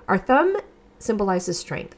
Our 0.07 0.17
thumb 0.17 0.57
symbolizes 0.97 1.59
strength. 1.59 1.95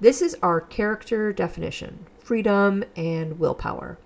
This 0.00 0.20
is 0.20 0.36
our 0.42 0.60
character 0.60 1.32
definition 1.32 2.06
freedom 2.18 2.82
and 2.96 3.38
willpower. 3.38 3.98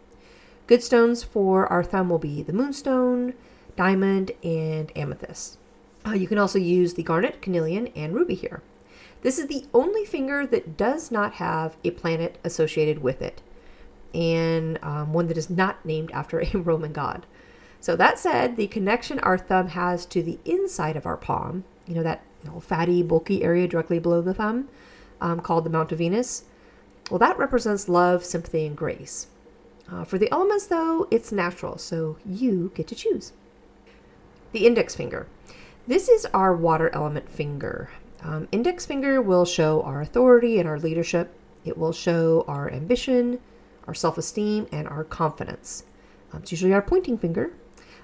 Good 0.66 0.82
stones 0.82 1.22
for 1.22 1.66
our 1.68 1.84
thumb 1.84 2.10
will 2.10 2.18
be 2.18 2.42
the 2.42 2.52
moonstone, 2.52 3.32
diamond, 3.76 4.32
and 4.42 4.90
amethyst. 4.96 5.56
Uh, 6.04 6.12
you 6.12 6.26
can 6.26 6.36
also 6.36 6.58
use 6.58 6.94
the 6.94 7.02
garnet, 7.02 7.40
carnelian, 7.40 7.88
and 7.88 8.14
ruby 8.14 8.34
here. 8.34 8.60
This 9.22 9.38
is 9.38 9.46
the 9.46 9.66
only 9.74 10.04
finger 10.04 10.46
that 10.46 10.76
does 10.76 11.10
not 11.10 11.34
have 11.34 11.76
a 11.84 11.90
planet 11.90 12.38
associated 12.44 13.02
with 13.02 13.20
it, 13.20 13.42
and 14.14 14.78
um, 14.82 15.12
one 15.12 15.26
that 15.28 15.38
is 15.38 15.50
not 15.50 15.84
named 15.84 16.10
after 16.12 16.40
a 16.54 16.56
Roman 16.56 16.92
god. 16.92 17.26
So, 17.80 17.94
that 17.96 18.18
said, 18.18 18.56
the 18.56 18.66
connection 18.66 19.20
our 19.20 19.38
thumb 19.38 19.68
has 19.68 20.04
to 20.06 20.22
the 20.22 20.38
inside 20.44 20.96
of 20.96 21.06
our 21.06 21.16
palm, 21.16 21.64
you 21.86 21.94
know, 21.94 22.02
that 22.02 22.22
you 22.42 22.50
know, 22.50 22.60
fatty, 22.60 23.02
bulky 23.02 23.42
area 23.42 23.68
directly 23.68 23.98
below 23.98 24.20
the 24.20 24.34
thumb, 24.34 24.68
um, 25.20 25.40
called 25.40 25.64
the 25.64 25.70
Mount 25.70 25.92
of 25.92 25.98
Venus, 25.98 26.44
well, 27.10 27.18
that 27.18 27.38
represents 27.38 27.88
love, 27.88 28.24
sympathy, 28.24 28.66
and 28.66 28.76
grace. 28.76 29.28
Uh, 29.90 30.04
for 30.04 30.18
the 30.18 30.30
elements, 30.30 30.66
though, 30.66 31.08
it's 31.10 31.32
natural, 31.32 31.78
so 31.78 32.18
you 32.26 32.70
get 32.74 32.86
to 32.88 32.94
choose. 32.94 33.32
The 34.52 34.66
index 34.66 34.94
finger. 34.94 35.26
This 35.86 36.08
is 36.08 36.26
our 36.34 36.54
water 36.54 36.90
element 36.92 37.28
finger. 37.30 37.90
Um, 38.22 38.48
index 38.50 38.84
finger 38.84 39.22
will 39.22 39.44
show 39.44 39.82
our 39.82 40.00
authority 40.00 40.58
and 40.58 40.68
our 40.68 40.78
leadership. 40.78 41.34
It 41.64 41.78
will 41.78 41.92
show 41.92 42.44
our 42.48 42.70
ambition, 42.70 43.38
our 43.86 43.94
self 43.94 44.18
esteem, 44.18 44.66
and 44.72 44.88
our 44.88 45.04
confidence. 45.04 45.84
Um, 46.32 46.40
it's 46.42 46.52
usually 46.52 46.72
our 46.72 46.82
pointing 46.82 47.18
finger. 47.18 47.52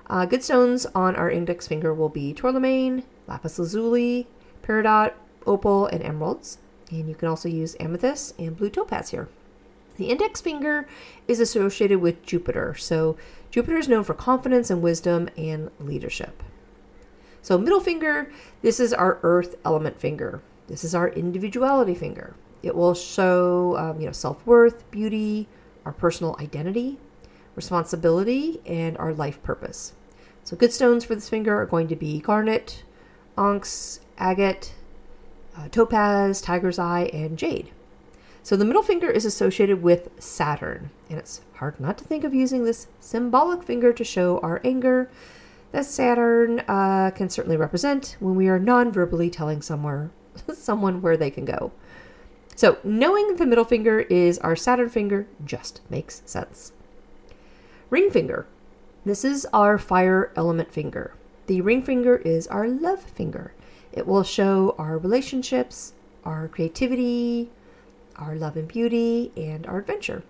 Uh, 0.08 0.26
good 0.26 0.42
stones 0.42 0.86
on 0.94 1.16
our 1.16 1.30
index 1.30 1.66
finger 1.66 1.94
will 1.94 2.08
be 2.08 2.32
tourmaline, 2.32 3.04
lapis 3.26 3.58
lazuli, 3.58 4.26
peridot, 4.62 5.14
opal, 5.46 5.86
and 5.86 6.02
emeralds. 6.02 6.58
And 6.90 7.08
you 7.08 7.14
can 7.14 7.28
also 7.28 7.48
use 7.48 7.76
amethyst 7.80 8.38
and 8.38 8.56
blue 8.56 8.70
topaz 8.70 9.10
here. 9.10 9.28
The 9.96 10.10
index 10.10 10.40
finger 10.40 10.86
is 11.28 11.40
associated 11.40 12.00
with 12.00 12.24
Jupiter. 12.24 12.74
So 12.74 13.16
Jupiter 13.50 13.78
is 13.78 13.88
known 13.88 14.04
for 14.04 14.14
confidence 14.14 14.70
and 14.70 14.82
wisdom 14.82 15.28
and 15.36 15.70
leadership. 15.78 16.42
So 17.44 17.58
middle 17.58 17.78
finger, 17.78 18.32
this 18.62 18.80
is 18.80 18.94
our 18.94 19.18
earth 19.22 19.56
element 19.66 20.00
finger. 20.00 20.40
This 20.66 20.82
is 20.82 20.94
our 20.94 21.08
individuality 21.10 21.94
finger. 21.94 22.34
It 22.62 22.74
will 22.74 22.94
show, 22.94 23.76
um, 23.76 24.00
you 24.00 24.06
know, 24.06 24.12
self-worth, 24.12 24.90
beauty, 24.90 25.46
our 25.84 25.92
personal 25.92 26.36
identity, 26.40 26.98
responsibility, 27.54 28.62
and 28.64 28.96
our 28.96 29.12
life 29.12 29.42
purpose. 29.42 29.92
So 30.42 30.56
good 30.56 30.72
stones 30.72 31.04
for 31.04 31.14
this 31.14 31.28
finger 31.28 31.54
are 31.60 31.66
going 31.66 31.86
to 31.88 31.96
be 31.96 32.18
garnet, 32.18 32.82
onyx, 33.36 34.00
agate, 34.16 34.72
uh, 35.54 35.68
topaz, 35.68 36.40
tiger's 36.40 36.78
eye, 36.78 37.10
and 37.12 37.36
jade. 37.36 37.70
So 38.42 38.56
the 38.56 38.64
middle 38.64 38.82
finger 38.82 39.10
is 39.10 39.26
associated 39.26 39.82
with 39.82 40.08
Saturn, 40.18 40.88
and 41.10 41.18
it's 41.18 41.42
hard 41.56 41.78
not 41.78 41.98
to 41.98 42.04
think 42.04 42.24
of 42.24 42.32
using 42.32 42.64
this 42.64 42.86
symbolic 43.00 43.62
finger 43.62 43.92
to 43.92 44.02
show 44.02 44.38
our 44.38 44.62
anger 44.64 45.10
that 45.74 45.84
Saturn 45.84 46.60
uh, 46.68 47.10
can 47.16 47.28
certainly 47.28 47.56
represent 47.56 48.16
when 48.20 48.36
we 48.36 48.46
are 48.46 48.60
non-verbally 48.60 49.28
telling 49.28 49.60
somewhere, 49.60 50.12
someone 50.54 51.02
where 51.02 51.16
they 51.16 51.32
can 51.32 51.44
go. 51.44 51.72
So 52.54 52.78
knowing 52.84 53.34
the 53.34 53.44
middle 53.44 53.64
finger 53.64 54.02
is 54.02 54.38
our 54.38 54.54
Saturn 54.54 54.88
finger 54.88 55.26
just 55.44 55.80
makes 55.90 56.22
sense. 56.26 56.70
Ring 57.90 58.08
finger. 58.08 58.46
This 59.04 59.24
is 59.24 59.48
our 59.52 59.76
fire 59.76 60.32
element 60.36 60.70
finger. 60.70 61.16
The 61.48 61.60
ring 61.60 61.82
finger 61.82 62.18
is 62.18 62.46
our 62.46 62.68
love 62.68 63.02
finger. 63.02 63.52
It 63.90 64.06
will 64.06 64.22
show 64.22 64.76
our 64.78 64.96
relationships, 64.96 65.94
our 66.24 66.46
creativity, 66.46 67.50
our 68.14 68.36
love 68.36 68.56
and 68.56 68.68
beauty, 68.68 69.32
and 69.36 69.66
our 69.66 69.78
adventure. 69.78 70.22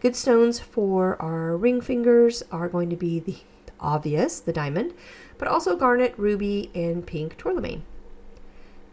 Good 0.00 0.16
stones 0.16 0.58
for 0.58 1.20
our 1.20 1.54
ring 1.54 1.82
fingers 1.82 2.42
are 2.50 2.70
going 2.70 2.88
to 2.88 2.96
be 2.96 3.20
the 3.20 3.36
obvious, 3.80 4.40
the 4.40 4.52
diamond, 4.52 4.94
but 5.38 5.48
also 5.48 5.76
garnet, 5.76 6.14
ruby, 6.16 6.70
and 6.74 7.06
pink 7.06 7.36
tourmaline. 7.36 7.82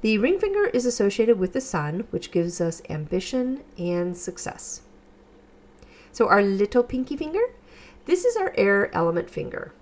The 0.02 0.18
ring 0.18 0.40
finger 0.40 0.66
is 0.68 0.86
associated 0.86 1.40
with 1.40 1.54
the 1.54 1.62
sun, 1.62 2.08
which 2.12 2.32
gives 2.32 2.62
us 2.62 2.82
ambition 2.90 3.64
and 3.78 4.16
success. 4.16 4.82
So, 6.12 6.28
our 6.28 6.42
little 6.42 6.84
pinky 6.84 7.18
finger, 7.18 7.42
this 8.06 8.24
is 8.24 8.38
our 8.38 8.54
air 8.58 8.94
element 8.96 9.30
finger. 9.30 9.74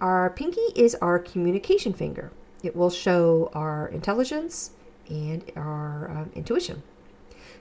Our 0.00 0.30
pinky 0.30 0.72
is 0.76 0.94
our 0.96 1.18
communication 1.18 1.92
finger. 1.92 2.30
It 2.62 2.76
will 2.76 2.90
show 2.90 3.50
our 3.54 3.88
intelligence 3.88 4.70
and 5.08 5.50
our 5.56 6.10
um, 6.10 6.30
intuition. 6.34 6.82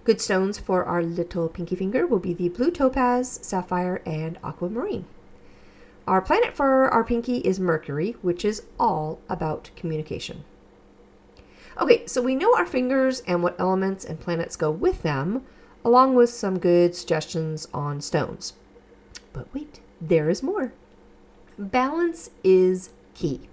Good 0.04 0.20
stones 0.20 0.60
for 0.60 0.84
our 0.84 1.02
little 1.02 1.48
pinky 1.48 1.76
finger 1.76 2.06
will 2.06 2.20
be 2.20 2.34
the 2.34 2.50
blue 2.50 2.72
topaz, 2.72 3.40
sapphire, 3.42 4.02
and 4.06 4.38
aquamarine. 4.44 5.06
Our 6.06 6.22
planet 6.22 6.56
for 6.56 6.90
our 6.90 7.04
pinky 7.04 7.38
is 7.38 7.60
Mercury, 7.60 8.18
which 8.22 8.44
is 8.44 8.64
all 8.78 9.20
about 9.30 9.72
communication. 9.76 10.44
Okay, 11.80 12.06
so 12.06 12.22
we 12.22 12.36
know 12.36 12.56
our 12.56 12.66
fingers 12.66 13.22
and 13.26 13.42
what 13.42 13.60
elements 13.60 14.04
and 14.04 14.20
planets 14.20 14.56
go 14.58 14.70
with 14.70 15.02
them, 15.02 15.44
along 15.84 16.16
with 16.16 16.30
some 16.30 16.60
good 16.60 16.94
suggestions 16.94 17.68
on 17.74 18.02
stones. 18.02 18.54
But 19.32 19.52
wait, 19.54 19.80
there 20.02 20.30
is 20.30 20.44
more. 20.44 20.74
Balance 21.58 22.30
is 22.44 22.90
key. 23.14 23.48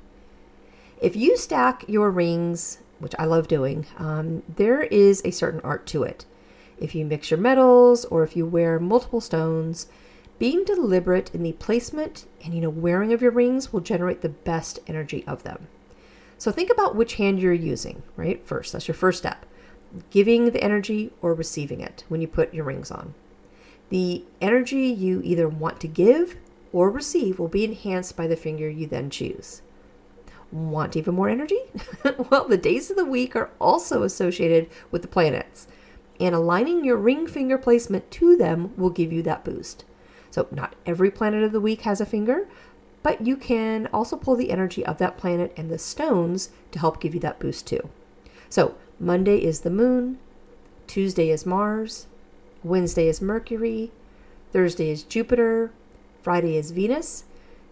If 1.00 1.14
you 1.16 1.36
stack 1.36 1.84
your 1.88 2.10
rings, 2.10 2.78
which 2.98 3.14
I 3.18 3.24
love 3.24 3.48
doing, 3.48 3.86
um, 3.96 4.42
there 4.56 4.82
is 4.82 5.22
a 5.24 5.30
certain 5.30 5.60
art 5.62 5.86
to 5.86 6.02
it. 6.02 6.26
If 6.78 6.94
you 6.94 7.06
mix 7.06 7.30
your 7.30 7.38
metals 7.38 8.04
or 8.06 8.22
if 8.24 8.36
you 8.36 8.44
wear 8.44 8.78
multiple 8.78 9.20
stones, 9.20 9.86
being 10.40 10.64
deliberate 10.64 11.32
in 11.34 11.42
the 11.44 11.52
placement 11.52 12.26
and 12.42 12.54
you 12.54 12.62
know 12.62 12.70
wearing 12.70 13.12
of 13.12 13.22
your 13.22 13.30
rings 13.30 13.72
will 13.72 13.80
generate 13.80 14.22
the 14.22 14.28
best 14.30 14.80
energy 14.88 15.22
of 15.26 15.44
them. 15.44 15.68
So 16.38 16.50
think 16.50 16.70
about 16.70 16.96
which 16.96 17.16
hand 17.16 17.38
you're 17.38 17.52
using, 17.52 18.02
right? 18.16 18.44
First, 18.46 18.72
that's 18.72 18.88
your 18.88 18.94
first 18.94 19.18
step. 19.18 19.44
Giving 20.08 20.50
the 20.50 20.64
energy 20.64 21.12
or 21.20 21.34
receiving 21.34 21.82
it 21.82 22.04
when 22.08 22.22
you 22.22 22.26
put 22.26 22.54
your 22.54 22.64
rings 22.64 22.90
on. 22.90 23.12
The 23.90 24.24
energy 24.40 24.86
you 24.86 25.20
either 25.22 25.48
want 25.48 25.78
to 25.80 25.88
give 25.88 26.36
or 26.72 26.90
receive 26.90 27.38
will 27.38 27.48
be 27.48 27.64
enhanced 27.64 28.16
by 28.16 28.26
the 28.26 28.36
finger 28.36 28.68
you 28.68 28.86
then 28.86 29.10
choose. 29.10 29.60
Want 30.50 30.96
even 30.96 31.14
more 31.14 31.28
energy? 31.28 31.60
well, 32.30 32.48
the 32.48 32.56
days 32.56 32.90
of 32.90 32.96
the 32.96 33.04
week 33.04 33.36
are 33.36 33.50
also 33.60 34.02
associated 34.04 34.70
with 34.90 35.02
the 35.02 35.08
planets 35.08 35.68
and 36.18 36.34
aligning 36.34 36.84
your 36.84 36.96
ring 36.96 37.26
finger 37.26 37.58
placement 37.58 38.10
to 38.12 38.36
them 38.36 38.72
will 38.78 38.90
give 38.90 39.12
you 39.12 39.22
that 39.22 39.44
boost. 39.44 39.84
So, 40.30 40.46
not 40.50 40.76
every 40.86 41.10
planet 41.10 41.42
of 41.42 41.52
the 41.52 41.60
week 41.60 41.82
has 41.82 42.00
a 42.00 42.06
finger, 42.06 42.48
but 43.02 43.26
you 43.26 43.36
can 43.36 43.88
also 43.92 44.16
pull 44.16 44.36
the 44.36 44.50
energy 44.50 44.84
of 44.84 44.98
that 44.98 45.16
planet 45.16 45.52
and 45.56 45.70
the 45.70 45.78
stones 45.78 46.50
to 46.72 46.78
help 46.78 47.00
give 47.00 47.14
you 47.14 47.20
that 47.20 47.40
boost 47.40 47.66
too. 47.66 47.88
So, 48.48 48.74
Monday 48.98 49.38
is 49.38 49.60
the 49.60 49.70
moon, 49.70 50.18
Tuesday 50.86 51.30
is 51.30 51.46
Mars, 51.46 52.06
Wednesday 52.62 53.08
is 53.08 53.22
Mercury, 53.22 53.90
Thursday 54.52 54.90
is 54.90 55.02
Jupiter, 55.02 55.72
Friday 56.22 56.56
is 56.56 56.72
Venus, 56.72 57.24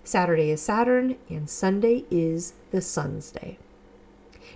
Saturday 0.04 0.50
is 0.50 0.62
Saturn, 0.62 1.16
and 1.28 1.50
Sunday 1.50 2.04
is 2.10 2.54
the 2.70 2.80
Sun's 2.80 3.30
day. 3.30 3.58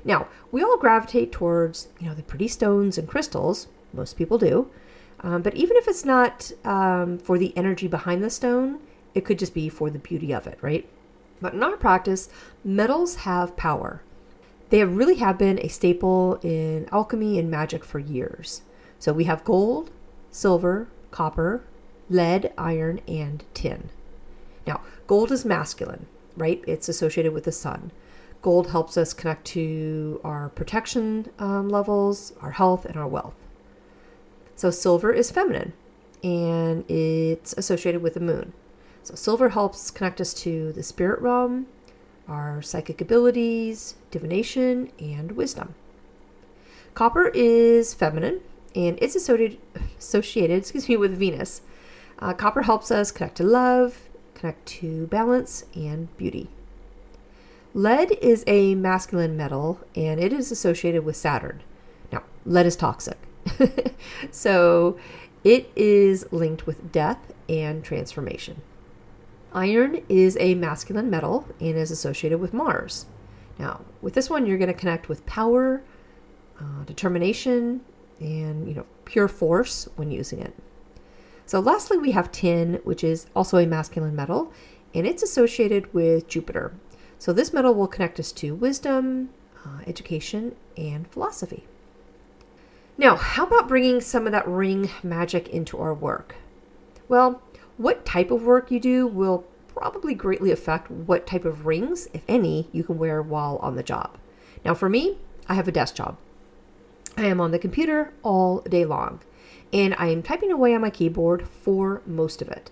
Now, 0.05 0.29
we 0.51 0.63
all 0.63 0.79
gravitate 0.79 1.33
towards, 1.33 1.89
you 2.01 2.09
know, 2.09 2.15
the 2.15 2.23
pretty 2.23 2.49
stones 2.49 2.97
and 2.97 3.07
crystals. 3.07 3.67
Most 3.93 4.17
people 4.17 4.39
do. 4.39 4.71
Um, 5.23 5.43
but 5.43 5.55
even 5.55 5.77
if 5.77 5.87
it's 5.87 6.05
not 6.05 6.51
um, 6.65 7.19
for 7.19 7.39
the 7.39 7.57
energy 7.57 7.87
behind 7.87 8.23
the 8.23 8.31
stone, 8.31 8.81
it 9.15 9.25
could 9.25 9.39
just 9.39 9.55
be 9.55 9.69
for 9.69 9.91
the 9.91 9.99
beauty 9.99 10.33
of 10.33 10.47
it, 10.47 10.59
right? 10.61 10.89
But 11.41 11.55
in 11.55 11.63
our 11.63 11.77
practice, 11.77 12.29
metals 12.65 13.17
have 13.17 13.57
power. 13.57 14.03
They 14.71 14.79
have 14.79 14.97
really 14.97 15.17
have 15.17 15.39
been 15.39 15.59
a 15.59 15.69
staple 15.69 16.39
in 16.43 16.89
alchemy 16.91 17.39
and 17.39 17.51
magic 17.51 17.85
for 17.85 17.99
years. 17.99 18.63
So 18.99 19.13
we 19.13 19.25
have 19.25 19.45
gold, 19.45 19.91
silver, 20.31 20.89
copper, 21.11 21.63
lead, 22.09 22.53
iron, 22.57 23.01
and 23.07 23.45
tin. 23.55 23.91
Now, 24.67 24.81
gold 25.07 25.31
is 25.31 25.45
masculine, 25.45 26.07
right? 26.37 26.63
It's 26.67 26.89
associated 26.89 27.33
with 27.33 27.45
the 27.45 27.53
sun. 27.53 27.91
Gold 28.41 28.71
helps 28.71 28.97
us 28.97 29.13
connect 29.13 29.45
to 29.49 30.21
our 30.25 30.49
protection 30.49 31.31
um, 31.39 31.69
levels, 31.69 32.33
our 32.41 32.53
health, 32.53 32.85
and 32.85 32.97
our 32.97 33.07
wealth. 33.07 33.35
So, 34.63 34.71
silver 34.71 35.13
is 35.13 35.33
feminine 35.33 35.73
and 36.23 36.89
it's 36.89 37.53
associated 37.55 38.01
with 38.01 38.15
the 38.15 38.21
moon. 38.21 38.53
So, 39.03 39.17
silver 39.17 39.49
helps 39.49 39.91
connect 39.91 40.21
us 40.21 40.33
to 40.35 40.71
the 40.73 40.85
spirit 40.85 41.21
realm, 41.21 41.67
our 42.29 42.63
psychic 42.63 43.01
abilities, 43.01 43.97
divination, 44.13 44.93
and 45.01 45.33
wisdom. 45.33 45.75
Copper 46.95 47.33
is 47.35 47.93
feminine 47.93 48.41
and 48.73 49.01
it's 49.03 49.17
associated, 49.17 49.59
associated 49.99 50.59
excuse 50.59 50.89
me, 50.89 50.97
with 50.97 51.19
Venus. 51.19 51.63
Uh, 52.21 52.33
copper 52.33 52.63
helps 52.63 52.93
us 52.93 53.11
connect 53.11 53.39
to 53.39 53.43
love, 53.43 54.11
connect 54.37 54.65
to 54.67 55.09
balance, 55.09 55.65
and 55.75 56.17
beauty. 56.17 56.49
Lead 57.75 58.13
is 58.23 58.45
a 58.47 58.77
masculine 58.77 59.37
metal 59.37 59.81
and 59.97 60.21
it 60.21 60.33
is 60.33 60.53
associated 60.53 61.05
with 61.05 61.17
Saturn. 61.17 61.65
Now, 62.13 62.23
lead 62.47 62.67
is 62.67 62.77
toxic. 62.77 63.19
so 64.31 64.99
it 65.45 65.71
is 65.75 66.27
linked 66.31 66.67
with 66.67 66.93
death 66.93 67.33
and 67.49 67.85
transformation. 67.85 68.63
Iron 69.53 70.03
is 70.09 70.37
a 70.41 70.55
masculine 70.55 71.11
metal 71.11 71.47
and 71.61 71.77
is 71.77 71.91
associated 71.91 72.39
with 72.39 72.55
Mars. 72.55 73.07
Now, 73.59 73.83
with 74.01 74.15
this 74.15 74.31
one, 74.31 74.47
you're 74.47 74.59
going 74.59 74.73
to 74.73 74.75
connect 74.75 75.09
with 75.09 75.27
power, 75.27 75.83
uh, 76.59 76.85
determination, 76.85 77.83
and 78.19 78.69
you 78.69 78.75
know 78.75 78.87
pure 79.05 79.29
force 79.29 79.89
when 79.97 80.11
using 80.11 80.41
it. 80.41 80.55
So, 81.45 81.61
lastly, 81.61 81.99
we 81.99 82.13
have 82.13 82.33
tin, 82.33 82.81
which 82.85 83.05
is 83.05 83.27
also 83.35 83.59
a 83.59 83.67
masculine 83.67 84.17
metal, 84.17 84.53
and 84.95 85.07
it's 85.07 85.23
associated 85.23 85.93
with 85.93 86.29
Jupiter. 86.29 86.73
So, 87.19 87.33
this 87.33 87.53
metal 87.53 87.75
will 87.75 87.89
connect 87.89 88.19
us 88.21 88.33
to 88.33 88.55
wisdom, 88.55 89.31
uh, 89.67 89.81
education, 89.87 90.55
and 90.77 91.07
philosophy. 91.09 91.67
Now, 92.99 93.17
how 93.17 93.47
about 93.47 93.69
bringing 93.69 94.01
some 94.01 94.27
of 94.27 94.33
that 94.33 94.47
ring 94.47 94.91
magic 95.03 95.49
into 95.49 95.79
our 95.79 95.95
work? 95.95 96.37
Well, 97.09 97.43
what 97.79 98.05
type 98.05 98.31
of 98.31 98.43
work 98.43 98.71
you 98.71 98.79
do 98.79 99.07
will 99.07 99.45
probably 99.69 100.15
greatly 100.15 100.53
affect 100.53 100.91
what 100.91 101.27
type 101.27 101.47
of 101.47 101.65
rings, 101.65 102.09
if 102.13 102.23
any, 102.29 102.69
you 102.71 102.85
can 102.85 102.99
wear 102.99 103.23
while 103.23 103.57
on 103.57 103.77
the 103.77 103.83
job. 103.83 104.19
Now, 104.65 104.75
for 104.75 104.91
me, 104.91 105.19
I 105.49 105.55
have 105.55 105.67
a 105.69 105.73
desk 105.73 105.95
job. 105.95 106.19
I 107.17 107.25
am 107.25 107.41
on 107.41 107.51
the 107.51 107.59
computer 107.59 108.13
all 108.23 108.61
day 108.61 108.85
long, 108.85 109.21
and 109.73 109.95
I 109.99 110.09
am 110.09 110.23
typing 110.23 110.53
away 110.53 110.75
on 110.75 110.83
my 110.83 110.91
keyboard 110.91 111.49
for 111.49 112.03
most 112.07 112.43
of 112.43 112.49
it. 112.49 112.71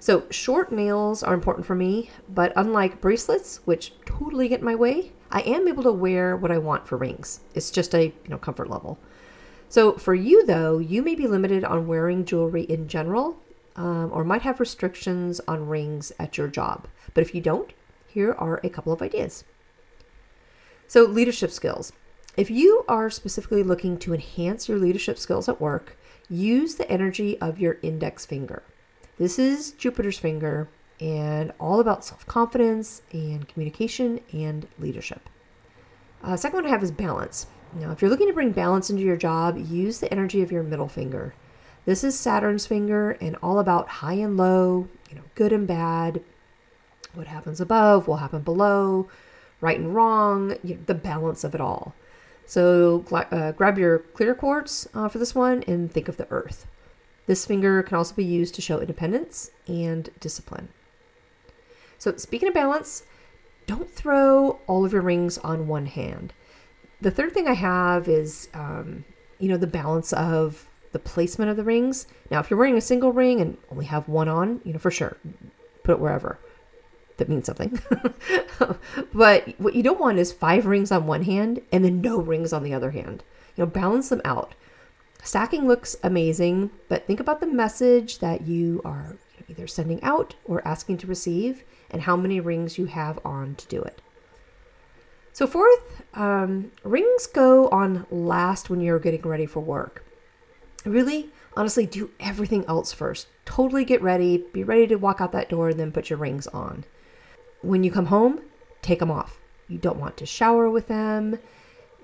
So, 0.00 0.24
short 0.30 0.72
nails 0.72 1.22
are 1.22 1.34
important 1.34 1.66
for 1.66 1.74
me, 1.74 2.10
but 2.28 2.52
unlike 2.56 3.00
bracelets, 3.00 3.60
which 3.66 3.92
totally 4.04 4.48
get 4.48 4.60
in 4.60 4.64
my 4.64 4.74
way, 4.74 5.12
I 5.30 5.42
am 5.42 5.68
able 5.68 5.82
to 5.84 5.92
wear 5.92 6.36
what 6.36 6.50
I 6.50 6.58
want 6.58 6.88
for 6.88 6.96
rings. 6.96 7.40
It's 7.54 7.70
just 7.70 7.94
a 7.94 8.06
you 8.06 8.28
know 8.28 8.38
comfort 8.38 8.68
level. 8.68 8.98
So, 9.70 9.92
for 9.92 10.16
you 10.16 10.44
though, 10.44 10.78
you 10.78 11.00
may 11.00 11.14
be 11.14 11.28
limited 11.28 11.62
on 11.62 11.86
wearing 11.86 12.24
jewelry 12.24 12.64
in 12.64 12.88
general 12.88 13.38
um, 13.76 14.10
or 14.12 14.24
might 14.24 14.42
have 14.42 14.58
restrictions 14.58 15.40
on 15.46 15.68
rings 15.68 16.10
at 16.18 16.36
your 16.36 16.48
job. 16.48 16.88
But 17.14 17.22
if 17.22 17.36
you 17.36 17.40
don't, 17.40 17.72
here 18.08 18.32
are 18.32 18.58
a 18.64 18.68
couple 18.68 18.92
of 18.92 19.00
ideas. 19.00 19.44
So, 20.88 21.04
leadership 21.04 21.52
skills. 21.52 21.92
If 22.36 22.50
you 22.50 22.84
are 22.88 23.10
specifically 23.10 23.62
looking 23.62 23.96
to 23.98 24.12
enhance 24.12 24.68
your 24.68 24.78
leadership 24.78 25.18
skills 25.18 25.48
at 25.48 25.60
work, 25.60 25.96
use 26.28 26.74
the 26.74 26.90
energy 26.90 27.40
of 27.40 27.60
your 27.60 27.78
index 27.80 28.26
finger. 28.26 28.64
This 29.18 29.38
is 29.38 29.70
Jupiter's 29.70 30.18
finger 30.18 30.68
and 31.00 31.52
all 31.60 31.78
about 31.78 32.04
self 32.04 32.26
confidence 32.26 33.02
and 33.12 33.46
communication 33.46 34.18
and 34.32 34.66
leadership. 34.80 35.30
Uh, 36.24 36.36
second 36.36 36.56
one 36.56 36.66
I 36.66 36.70
have 36.70 36.82
is 36.82 36.90
balance. 36.90 37.46
Now, 37.74 37.92
if 37.92 38.02
you're 38.02 38.10
looking 38.10 38.26
to 38.26 38.32
bring 38.32 38.50
balance 38.50 38.90
into 38.90 39.02
your 39.02 39.16
job, 39.16 39.56
use 39.56 40.00
the 40.00 40.12
energy 40.12 40.42
of 40.42 40.50
your 40.50 40.62
middle 40.62 40.88
finger. 40.88 41.34
This 41.84 42.02
is 42.02 42.18
Saturn's 42.18 42.66
finger 42.66 43.12
and 43.20 43.36
all 43.42 43.58
about 43.58 43.88
high 43.88 44.14
and 44.14 44.36
low, 44.36 44.88
you 45.08 45.16
know, 45.16 45.22
good 45.34 45.52
and 45.52 45.66
bad. 45.66 46.22
What 47.14 47.26
happens 47.26 47.60
above 47.60 48.06
will 48.06 48.16
happen 48.16 48.42
below, 48.42 49.08
right 49.60 49.78
and 49.78 49.94
wrong, 49.94 50.56
you 50.62 50.74
know, 50.74 50.80
the 50.86 50.94
balance 50.94 51.44
of 51.44 51.54
it 51.54 51.60
all. 51.60 51.94
So 52.44 53.04
uh, 53.12 53.52
grab 53.52 53.78
your 53.78 54.00
clear 54.00 54.34
quartz 54.34 54.88
uh, 54.92 55.08
for 55.08 55.18
this 55.18 55.34
one 55.34 55.62
and 55.68 55.90
think 55.90 56.08
of 56.08 56.16
the 56.16 56.28
earth. 56.30 56.66
This 57.26 57.46
finger 57.46 57.82
can 57.84 57.96
also 57.96 58.14
be 58.14 58.24
used 58.24 58.56
to 58.56 58.62
show 58.62 58.80
independence 58.80 59.52
and 59.68 60.10
discipline. 60.18 60.68
So, 61.98 62.16
speaking 62.16 62.48
of 62.48 62.54
balance, 62.54 63.04
don't 63.66 63.88
throw 63.88 64.58
all 64.66 64.84
of 64.84 64.92
your 64.92 65.02
rings 65.02 65.38
on 65.38 65.68
one 65.68 65.86
hand. 65.86 66.32
The 67.00 67.10
third 67.10 67.32
thing 67.32 67.48
I 67.48 67.54
have 67.54 68.08
is, 68.08 68.48
um, 68.54 69.04
you 69.38 69.48
know, 69.48 69.56
the 69.56 69.66
balance 69.66 70.12
of 70.12 70.68
the 70.92 70.98
placement 70.98 71.50
of 71.50 71.56
the 71.56 71.64
rings. 71.64 72.06
Now, 72.30 72.40
if 72.40 72.50
you're 72.50 72.58
wearing 72.58 72.76
a 72.76 72.80
single 72.80 73.12
ring 73.12 73.40
and 73.40 73.56
only 73.70 73.86
have 73.86 74.08
one 74.08 74.28
on, 74.28 74.60
you 74.64 74.72
know, 74.72 74.78
for 74.78 74.90
sure, 74.90 75.16
put 75.82 75.92
it 75.92 76.00
wherever. 76.00 76.38
That 77.16 77.28
means 77.28 77.46
something. 77.46 77.80
but 79.14 79.58
what 79.58 79.74
you 79.74 79.82
don't 79.82 80.00
want 80.00 80.18
is 80.18 80.32
five 80.32 80.66
rings 80.66 80.90
on 80.90 81.06
one 81.06 81.22
hand 81.22 81.60
and 81.70 81.84
then 81.84 82.00
no 82.00 82.18
rings 82.20 82.52
on 82.52 82.62
the 82.62 82.74
other 82.74 82.90
hand. 82.90 83.22
You 83.56 83.64
know, 83.64 83.70
balance 83.70 84.08
them 84.08 84.22
out. 84.24 84.54
Stacking 85.22 85.68
looks 85.68 85.96
amazing, 86.02 86.70
but 86.88 87.06
think 87.06 87.20
about 87.20 87.40
the 87.40 87.46
message 87.46 88.20
that 88.20 88.46
you 88.46 88.80
are 88.84 89.16
either 89.48 89.66
sending 89.66 90.02
out 90.02 90.34
or 90.44 90.66
asking 90.66 90.96
to 90.98 91.06
receive 91.06 91.62
and 91.90 92.02
how 92.02 92.16
many 92.16 92.40
rings 92.40 92.78
you 92.78 92.86
have 92.86 93.18
on 93.24 93.54
to 93.56 93.66
do 93.68 93.82
it. 93.82 94.00
So, 95.40 95.46
fourth, 95.46 96.02
um, 96.12 96.70
rings 96.84 97.26
go 97.26 97.70
on 97.70 98.04
last 98.10 98.68
when 98.68 98.82
you're 98.82 98.98
getting 98.98 99.22
ready 99.22 99.46
for 99.46 99.60
work. 99.60 100.04
Really, 100.84 101.30
honestly, 101.56 101.86
do 101.86 102.10
everything 102.20 102.62
else 102.66 102.92
first. 102.92 103.26
Totally 103.46 103.86
get 103.86 104.02
ready, 104.02 104.44
be 104.52 104.64
ready 104.64 104.86
to 104.88 104.96
walk 104.96 105.18
out 105.18 105.32
that 105.32 105.48
door, 105.48 105.70
and 105.70 105.80
then 105.80 105.92
put 105.92 106.10
your 106.10 106.18
rings 106.18 106.46
on. 106.48 106.84
When 107.62 107.82
you 107.84 107.90
come 107.90 108.04
home, 108.04 108.42
take 108.82 108.98
them 108.98 109.10
off. 109.10 109.38
You 109.66 109.78
don't 109.78 109.98
want 109.98 110.18
to 110.18 110.26
shower 110.26 110.68
with 110.68 110.88
them. 110.88 111.38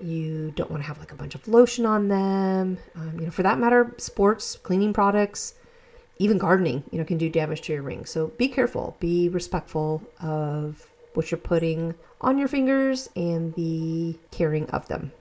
You 0.01 0.49
don't 0.55 0.71
want 0.71 0.81
to 0.81 0.87
have 0.87 0.97
like 0.97 1.11
a 1.11 1.15
bunch 1.15 1.35
of 1.35 1.47
lotion 1.47 1.85
on 1.85 2.07
them. 2.07 2.79
Um, 2.95 3.19
you 3.19 3.25
know, 3.25 3.31
for 3.31 3.43
that 3.43 3.59
matter, 3.59 3.93
sports, 3.99 4.55
cleaning 4.55 4.93
products, 4.93 5.53
even 6.17 6.39
gardening, 6.39 6.85
you 6.89 6.97
know, 6.97 7.05
can 7.05 7.19
do 7.19 7.29
damage 7.29 7.61
to 7.61 7.73
your 7.73 7.83
rings. 7.83 8.09
So 8.09 8.29
be 8.29 8.47
careful. 8.47 8.97
Be 8.99 9.29
respectful 9.29 10.01
of 10.19 10.87
what 11.17 11.31
you're 11.31 11.39
putting 11.39 11.95
on 12.21 12.37
your 12.37 12.47
fingers 12.47 13.09
and 13.15 13.55
the 13.55 14.15
caring 14.29 14.69
of 14.69 14.87
them. 14.87 15.11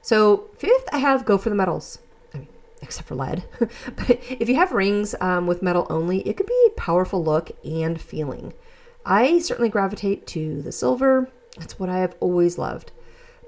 So, 0.00 0.48
fifth, 0.56 0.88
I 0.92 0.98
have 0.98 1.26
go 1.26 1.36
for 1.36 1.50
the 1.50 1.56
metals. 1.56 1.98
I 2.32 2.38
mean, 2.38 2.48
except 2.80 3.08
for 3.08 3.16
lead. 3.16 3.42
but 3.58 4.10
if 4.30 4.48
you 4.48 4.54
have 4.54 4.70
rings 4.70 5.16
um, 5.20 5.48
with 5.48 5.60
metal 5.60 5.88
only, 5.90 6.20
it 6.20 6.36
could 6.36 6.46
be 6.46 6.66
a 6.68 6.80
powerful 6.80 7.22
look 7.22 7.50
and 7.64 8.00
feeling. 8.00 8.54
I 9.04 9.40
certainly 9.40 9.68
gravitate 9.68 10.26
to 10.28 10.62
the 10.62 10.72
silver. 10.72 11.28
That's 11.58 11.80
what 11.80 11.88
I 11.88 11.98
have 11.98 12.14
always 12.20 12.56
loved. 12.56 12.92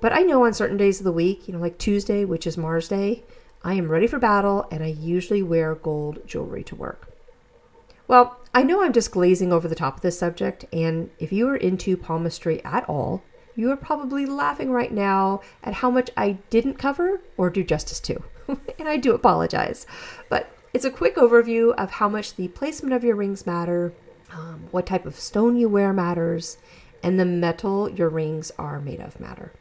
But 0.01 0.13
I 0.13 0.23
know 0.23 0.45
on 0.45 0.55
certain 0.55 0.77
days 0.77 0.99
of 0.99 1.05
the 1.05 1.13
week, 1.13 1.47
you 1.47 1.55
know, 1.55 1.61
like 1.61 1.79
Tuesday, 1.79 2.25
which 2.25 2.47
is 2.49 2.59
Mars 2.59 2.89
Day, 2.89 3.23
I 3.63 3.75
am 3.75 3.89
ready 3.89 4.09
for 4.09 4.19
battle 4.19 4.67
and 4.73 4.83
I 4.83 4.89
usually 4.89 5.43
wear 5.43 5.77
gold 5.77 6.27
jewelry 6.27 6.65
to 6.65 6.75
work. 6.75 7.10
Well, 8.11 8.41
I 8.53 8.65
know 8.65 8.83
I'm 8.83 8.93
just 8.93 9.13
glazing 9.13 9.53
over 9.53 9.69
the 9.69 9.77
top 9.77 9.95
of 9.95 10.03
this 10.03 10.19
subject, 10.19 10.65
and 10.73 11.11
if 11.21 11.31
you 11.31 11.47
are 11.49 11.55
into 11.55 11.97
palmistry 11.97 12.61
at 12.65 12.89
all, 12.89 13.23
you 13.55 13.71
are 13.71 13.77
probably 13.77 14.27
laughing 14.27 14.73
right 14.73 14.93
now 14.93 15.43
at 15.63 15.75
how 15.75 15.93
much 15.93 16.11
I 16.17 16.39
didn't 16.51 16.75
cover 16.75 17.21
or 17.37 17.51
do 17.51 17.63
justice 17.63 18.01
to. 18.01 18.21
and 18.81 18.89
I 18.89 18.97
do 18.97 19.15
apologize. 19.15 19.87
But 20.29 20.53
it's 20.75 20.85
a 20.85 20.91
quick 20.91 21.15
overview 21.15 21.73
of 21.77 21.93
how 21.93 22.09
much 22.09 22.35
the 22.35 22.49
placement 22.49 22.95
of 22.95 23.05
your 23.05 23.15
rings 23.15 23.47
matter, 23.47 23.95
Um, 24.33 24.65
what 24.73 24.87
type 24.87 25.07
of 25.07 25.21
stone 25.21 25.55
you 25.57 25.69
wear 25.69 25.93
matters, 25.93 26.59
and 27.05 27.17
the 27.17 27.25
metal 27.25 27.89
your 27.89 28.09
rings 28.09 28.51
are 28.59 28.81
made 28.81 28.99
of 28.99 29.21
matter. 29.21 29.53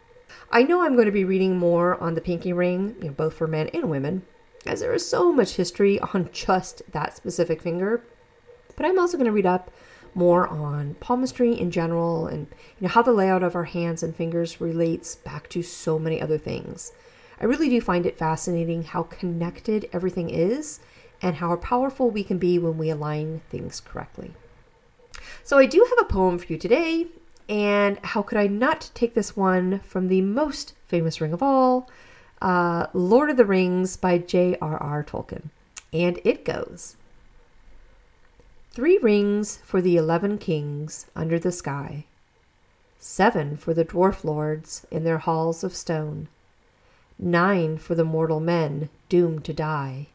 I 0.52 0.64
know 0.64 0.82
I'm 0.82 0.96
going 0.96 1.06
to 1.06 1.12
be 1.12 1.24
reading 1.24 1.60
more 1.60 2.02
on 2.02 2.16
the 2.16 2.22
pinky 2.22 2.52
ring, 2.52 2.96
you 3.00 3.10
know, 3.10 3.12
both 3.12 3.36
for 3.36 3.46
men 3.46 3.68
and 3.76 3.92
women, 3.92 4.24
as 4.66 4.80
there 4.80 4.96
is 4.96 5.08
so 5.08 5.32
much 5.32 5.58
history 5.58 6.00
on 6.00 6.32
just 6.32 6.82
that 6.94 7.16
specific 7.16 7.62
finger. 7.62 8.02
But 8.80 8.86
I'm 8.86 8.98
also 8.98 9.18
going 9.18 9.26
to 9.26 9.34
read 9.34 9.46
up 9.46 9.72
more 10.16 10.48
on 10.48 10.94
palmistry 11.02 11.52
in 11.52 11.70
general 11.70 12.28
and 12.28 12.48
you 12.80 12.88
know 12.88 12.88
how 12.88 13.02
the 13.02 13.12
layout 13.12 13.44
of 13.44 13.54
our 13.54 13.66
hands 13.66 14.04
and 14.04 14.16
fingers 14.16 14.62
relates 14.62 15.18
back 15.18 15.50
to 15.50 15.62
so 15.62 16.00
many 16.00 16.22
other 16.22 16.38
things. 16.38 16.94
I 17.42 17.44
really 17.44 17.68
do 17.68 17.82
find 17.82 18.06
it 18.06 18.18
fascinating 18.18 18.84
how 18.84 19.04
connected 19.04 19.90
everything 19.92 20.30
is 20.30 20.80
and 21.22 21.36
how 21.36 21.54
powerful 21.58 22.10
we 22.10 22.24
can 22.24 22.38
be 22.38 22.58
when 22.58 22.78
we 22.78 22.90
align 22.90 23.42
things 23.50 23.82
correctly. 23.82 24.32
So 25.44 25.58
I 25.58 25.66
do 25.66 25.86
have 25.90 26.00
a 26.00 26.10
poem 26.10 26.40
for 26.40 26.46
you 26.46 26.58
today, 26.58 27.08
and 27.50 28.00
how 28.06 28.22
could 28.22 28.38
I 28.38 28.48
not 28.48 28.92
take 28.94 29.14
this 29.14 29.36
one 29.36 29.82
from 29.82 30.08
the 30.08 30.22
most 30.22 30.74
famous 30.88 31.20
ring 31.20 31.34
of 31.34 31.44
all, 31.44 31.90
uh, 32.42 32.88
Lord 32.94 33.30
of 33.30 33.36
the 33.36 33.44
Rings 33.44 33.98
by 33.98 34.20
J.R.R. 34.20 35.04
Tolkien? 35.04 35.50
And 35.92 36.22
it 36.24 36.46
goes 36.46 36.96
Three 38.80 38.98
rings 39.00 39.58
for 39.58 39.82
the 39.82 39.98
eleven 39.98 40.38
kings 40.38 41.08
under 41.14 41.38
the 41.38 41.52
sky, 41.52 42.06
seven 42.98 43.58
for 43.58 43.74
the 43.74 43.84
dwarf 43.84 44.24
lords 44.24 44.88
in 44.90 45.04
their 45.04 45.18
halls 45.18 45.66
of 45.66 45.76
stone, 45.76 46.30
nine 47.18 47.78
for 47.78 47.94
the 47.94 48.06
mortal 48.06 48.40
men 48.40 48.88
doomed 49.10 49.44
to 49.44 49.54
die, 49.54 50.08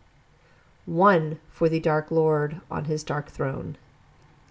one 0.87 1.41
for 1.51 1.69
the 1.69 1.79
dark 1.79 2.11
lord 2.11 2.63
on 2.71 2.87
his 2.87 3.05
dark 3.05 3.29
throne, 3.29 3.77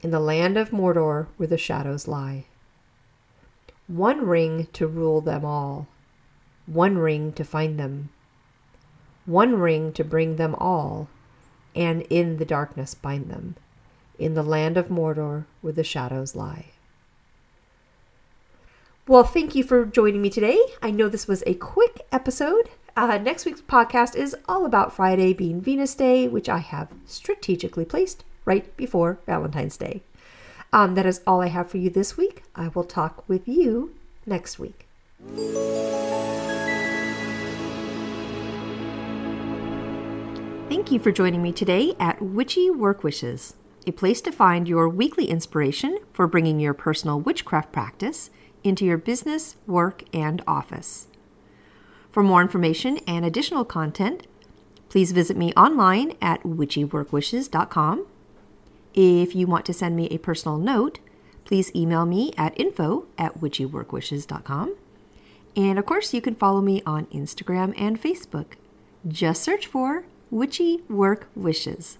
in 0.04 0.12
the 0.12 0.20
land 0.20 0.58
of 0.58 0.70
Mordor 0.70 1.26
where 1.38 1.48
the 1.48 1.58
shadows 1.58 2.08
lie. 2.08 2.46
One 3.88 4.28
ring 4.28 4.68
to 4.74 4.86
rule 4.86 5.22
them 5.22 5.44
all, 5.44 5.88
one 6.68 7.00
ring 7.00 7.34
to 7.34 7.44
find 7.44 7.80
them, 7.80 8.10
one 9.26 9.56
ring 9.56 9.92
to 9.94 10.04
bring 10.04 10.36
them 10.36 10.54
all, 10.60 11.08
and 11.76 12.04
in 12.12 12.38
the 12.38 12.46
darkness 12.46 12.94
bind 12.94 13.32
them, 13.32 13.56
in 14.18 14.34
the 14.34 14.44
land 14.44 14.78
of 14.78 14.88
Mordor 14.88 15.46
where 15.62 15.74
the 15.74 15.84
shadows 15.84 16.36
lie. 16.36 16.66
Well, 19.08 19.24
thank 19.24 19.54
you 19.54 19.64
for 19.64 19.86
joining 19.86 20.22
me 20.22 20.30
today. 20.30 20.60
I 20.82 20.92
know 20.92 21.10
this 21.10 21.28
was 21.28 21.44
a 21.46 21.56
quick 21.56 22.06
episode. 22.12 22.70
Uh, 22.96 23.18
next 23.18 23.46
week's 23.46 23.62
podcast 23.62 24.16
is 24.16 24.36
all 24.48 24.66
about 24.66 24.94
Friday 24.94 25.34
being 25.34 25.60
Venus 25.60 25.96
Day, 25.96 26.28
which 26.28 26.48
I 26.48 26.60
have 26.60 26.90
strategically 27.06 27.86
placed 27.86 28.24
right 28.46 28.76
before 28.78 29.20
Valentine's 29.26 29.78
Day. 29.78 30.04
Um, 30.72 30.96
that 30.96 31.06
is 31.06 31.22
all 31.28 31.42
I 31.42 31.48
have 31.48 31.70
for 31.70 31.78
you 31.78 31.90
this 31.90 32.18
week. 32.18 32.44
I 32.56 32.70
will 32.70 32.84
talk 32.84 33.28
with 33.28 33.48
you 33.48 33.94
next 34.26 34.58
week. 34.58 34.88
Thank 40.70 40.92
you 40.92 41.00
for 41.00 41.12
joining 41.12 41.42
me 41.42 41.52
today 41.52 41.94
at 42.00 42.22
Witchy 42.22 42.70
Work 42.70 43.04
Wishes, 43.04 43.54
a 43.88 43.92
place 43.92 44.22
to 44.22 44.32
find 44.32 44.68
your 44.68 44.88
weekly 44.90 45.30
inspiration 45.30 46.00
for 46.12 46.28
bringing 46.28 46.60
your 46.60 46.74
personal 46.74 47.20
witchcraft 47.20 47.72
practice 47.72 48.30
into 48.64 48.86
your 48.86 48.98
business, 48.98 49.56
work, 49.68 50.04
and 50.14 50.42
office. 50.48 51.08
For 52.12 52.24
more 52.24 52.42
information 52.42 53.00
and 53.08 53.26
additional 53.26 53.66
content, 53.66 54.28
please 54.90 55.12
visit 55.12 55.36
me 55.36 55.52
online 55.54 56.16
at 56.22 56.44
witchyworkwishes.com 56.44 58.06
if 58.94 59.34
you 59.34 59.48
want 59.48 59.66
to 59.66 59.74
send 59.74 59.96
me 59.96 60.08
a 60.08 60.20
personal 60.20 60.58
note, 60.58 61.00
please 61.46 61.76
email 61.76 62.06
me 62.06 62.32
at 62.38 62.60
info 62.60 63.06
at 63.18 63.40
witchyworkwishes.com. 63.40 64.76
And 65.56 65.80
of 65.80 65.86
course, 65.86 66.14
you 66.14 66.22
can 66.22 66.36
follow 66.36 66.62
me 66.62 66.82
on 66.86 67.06
Instagram 67.08 67.74
and 67.78 68.02
Facebook. 68.02 68.54
Just 69.08 69.44
search 69.44 69.68
for 69.68 70.06
Witchy 70.32 70.82
Work 70.90 71.30
Wishes. 71.36 71.98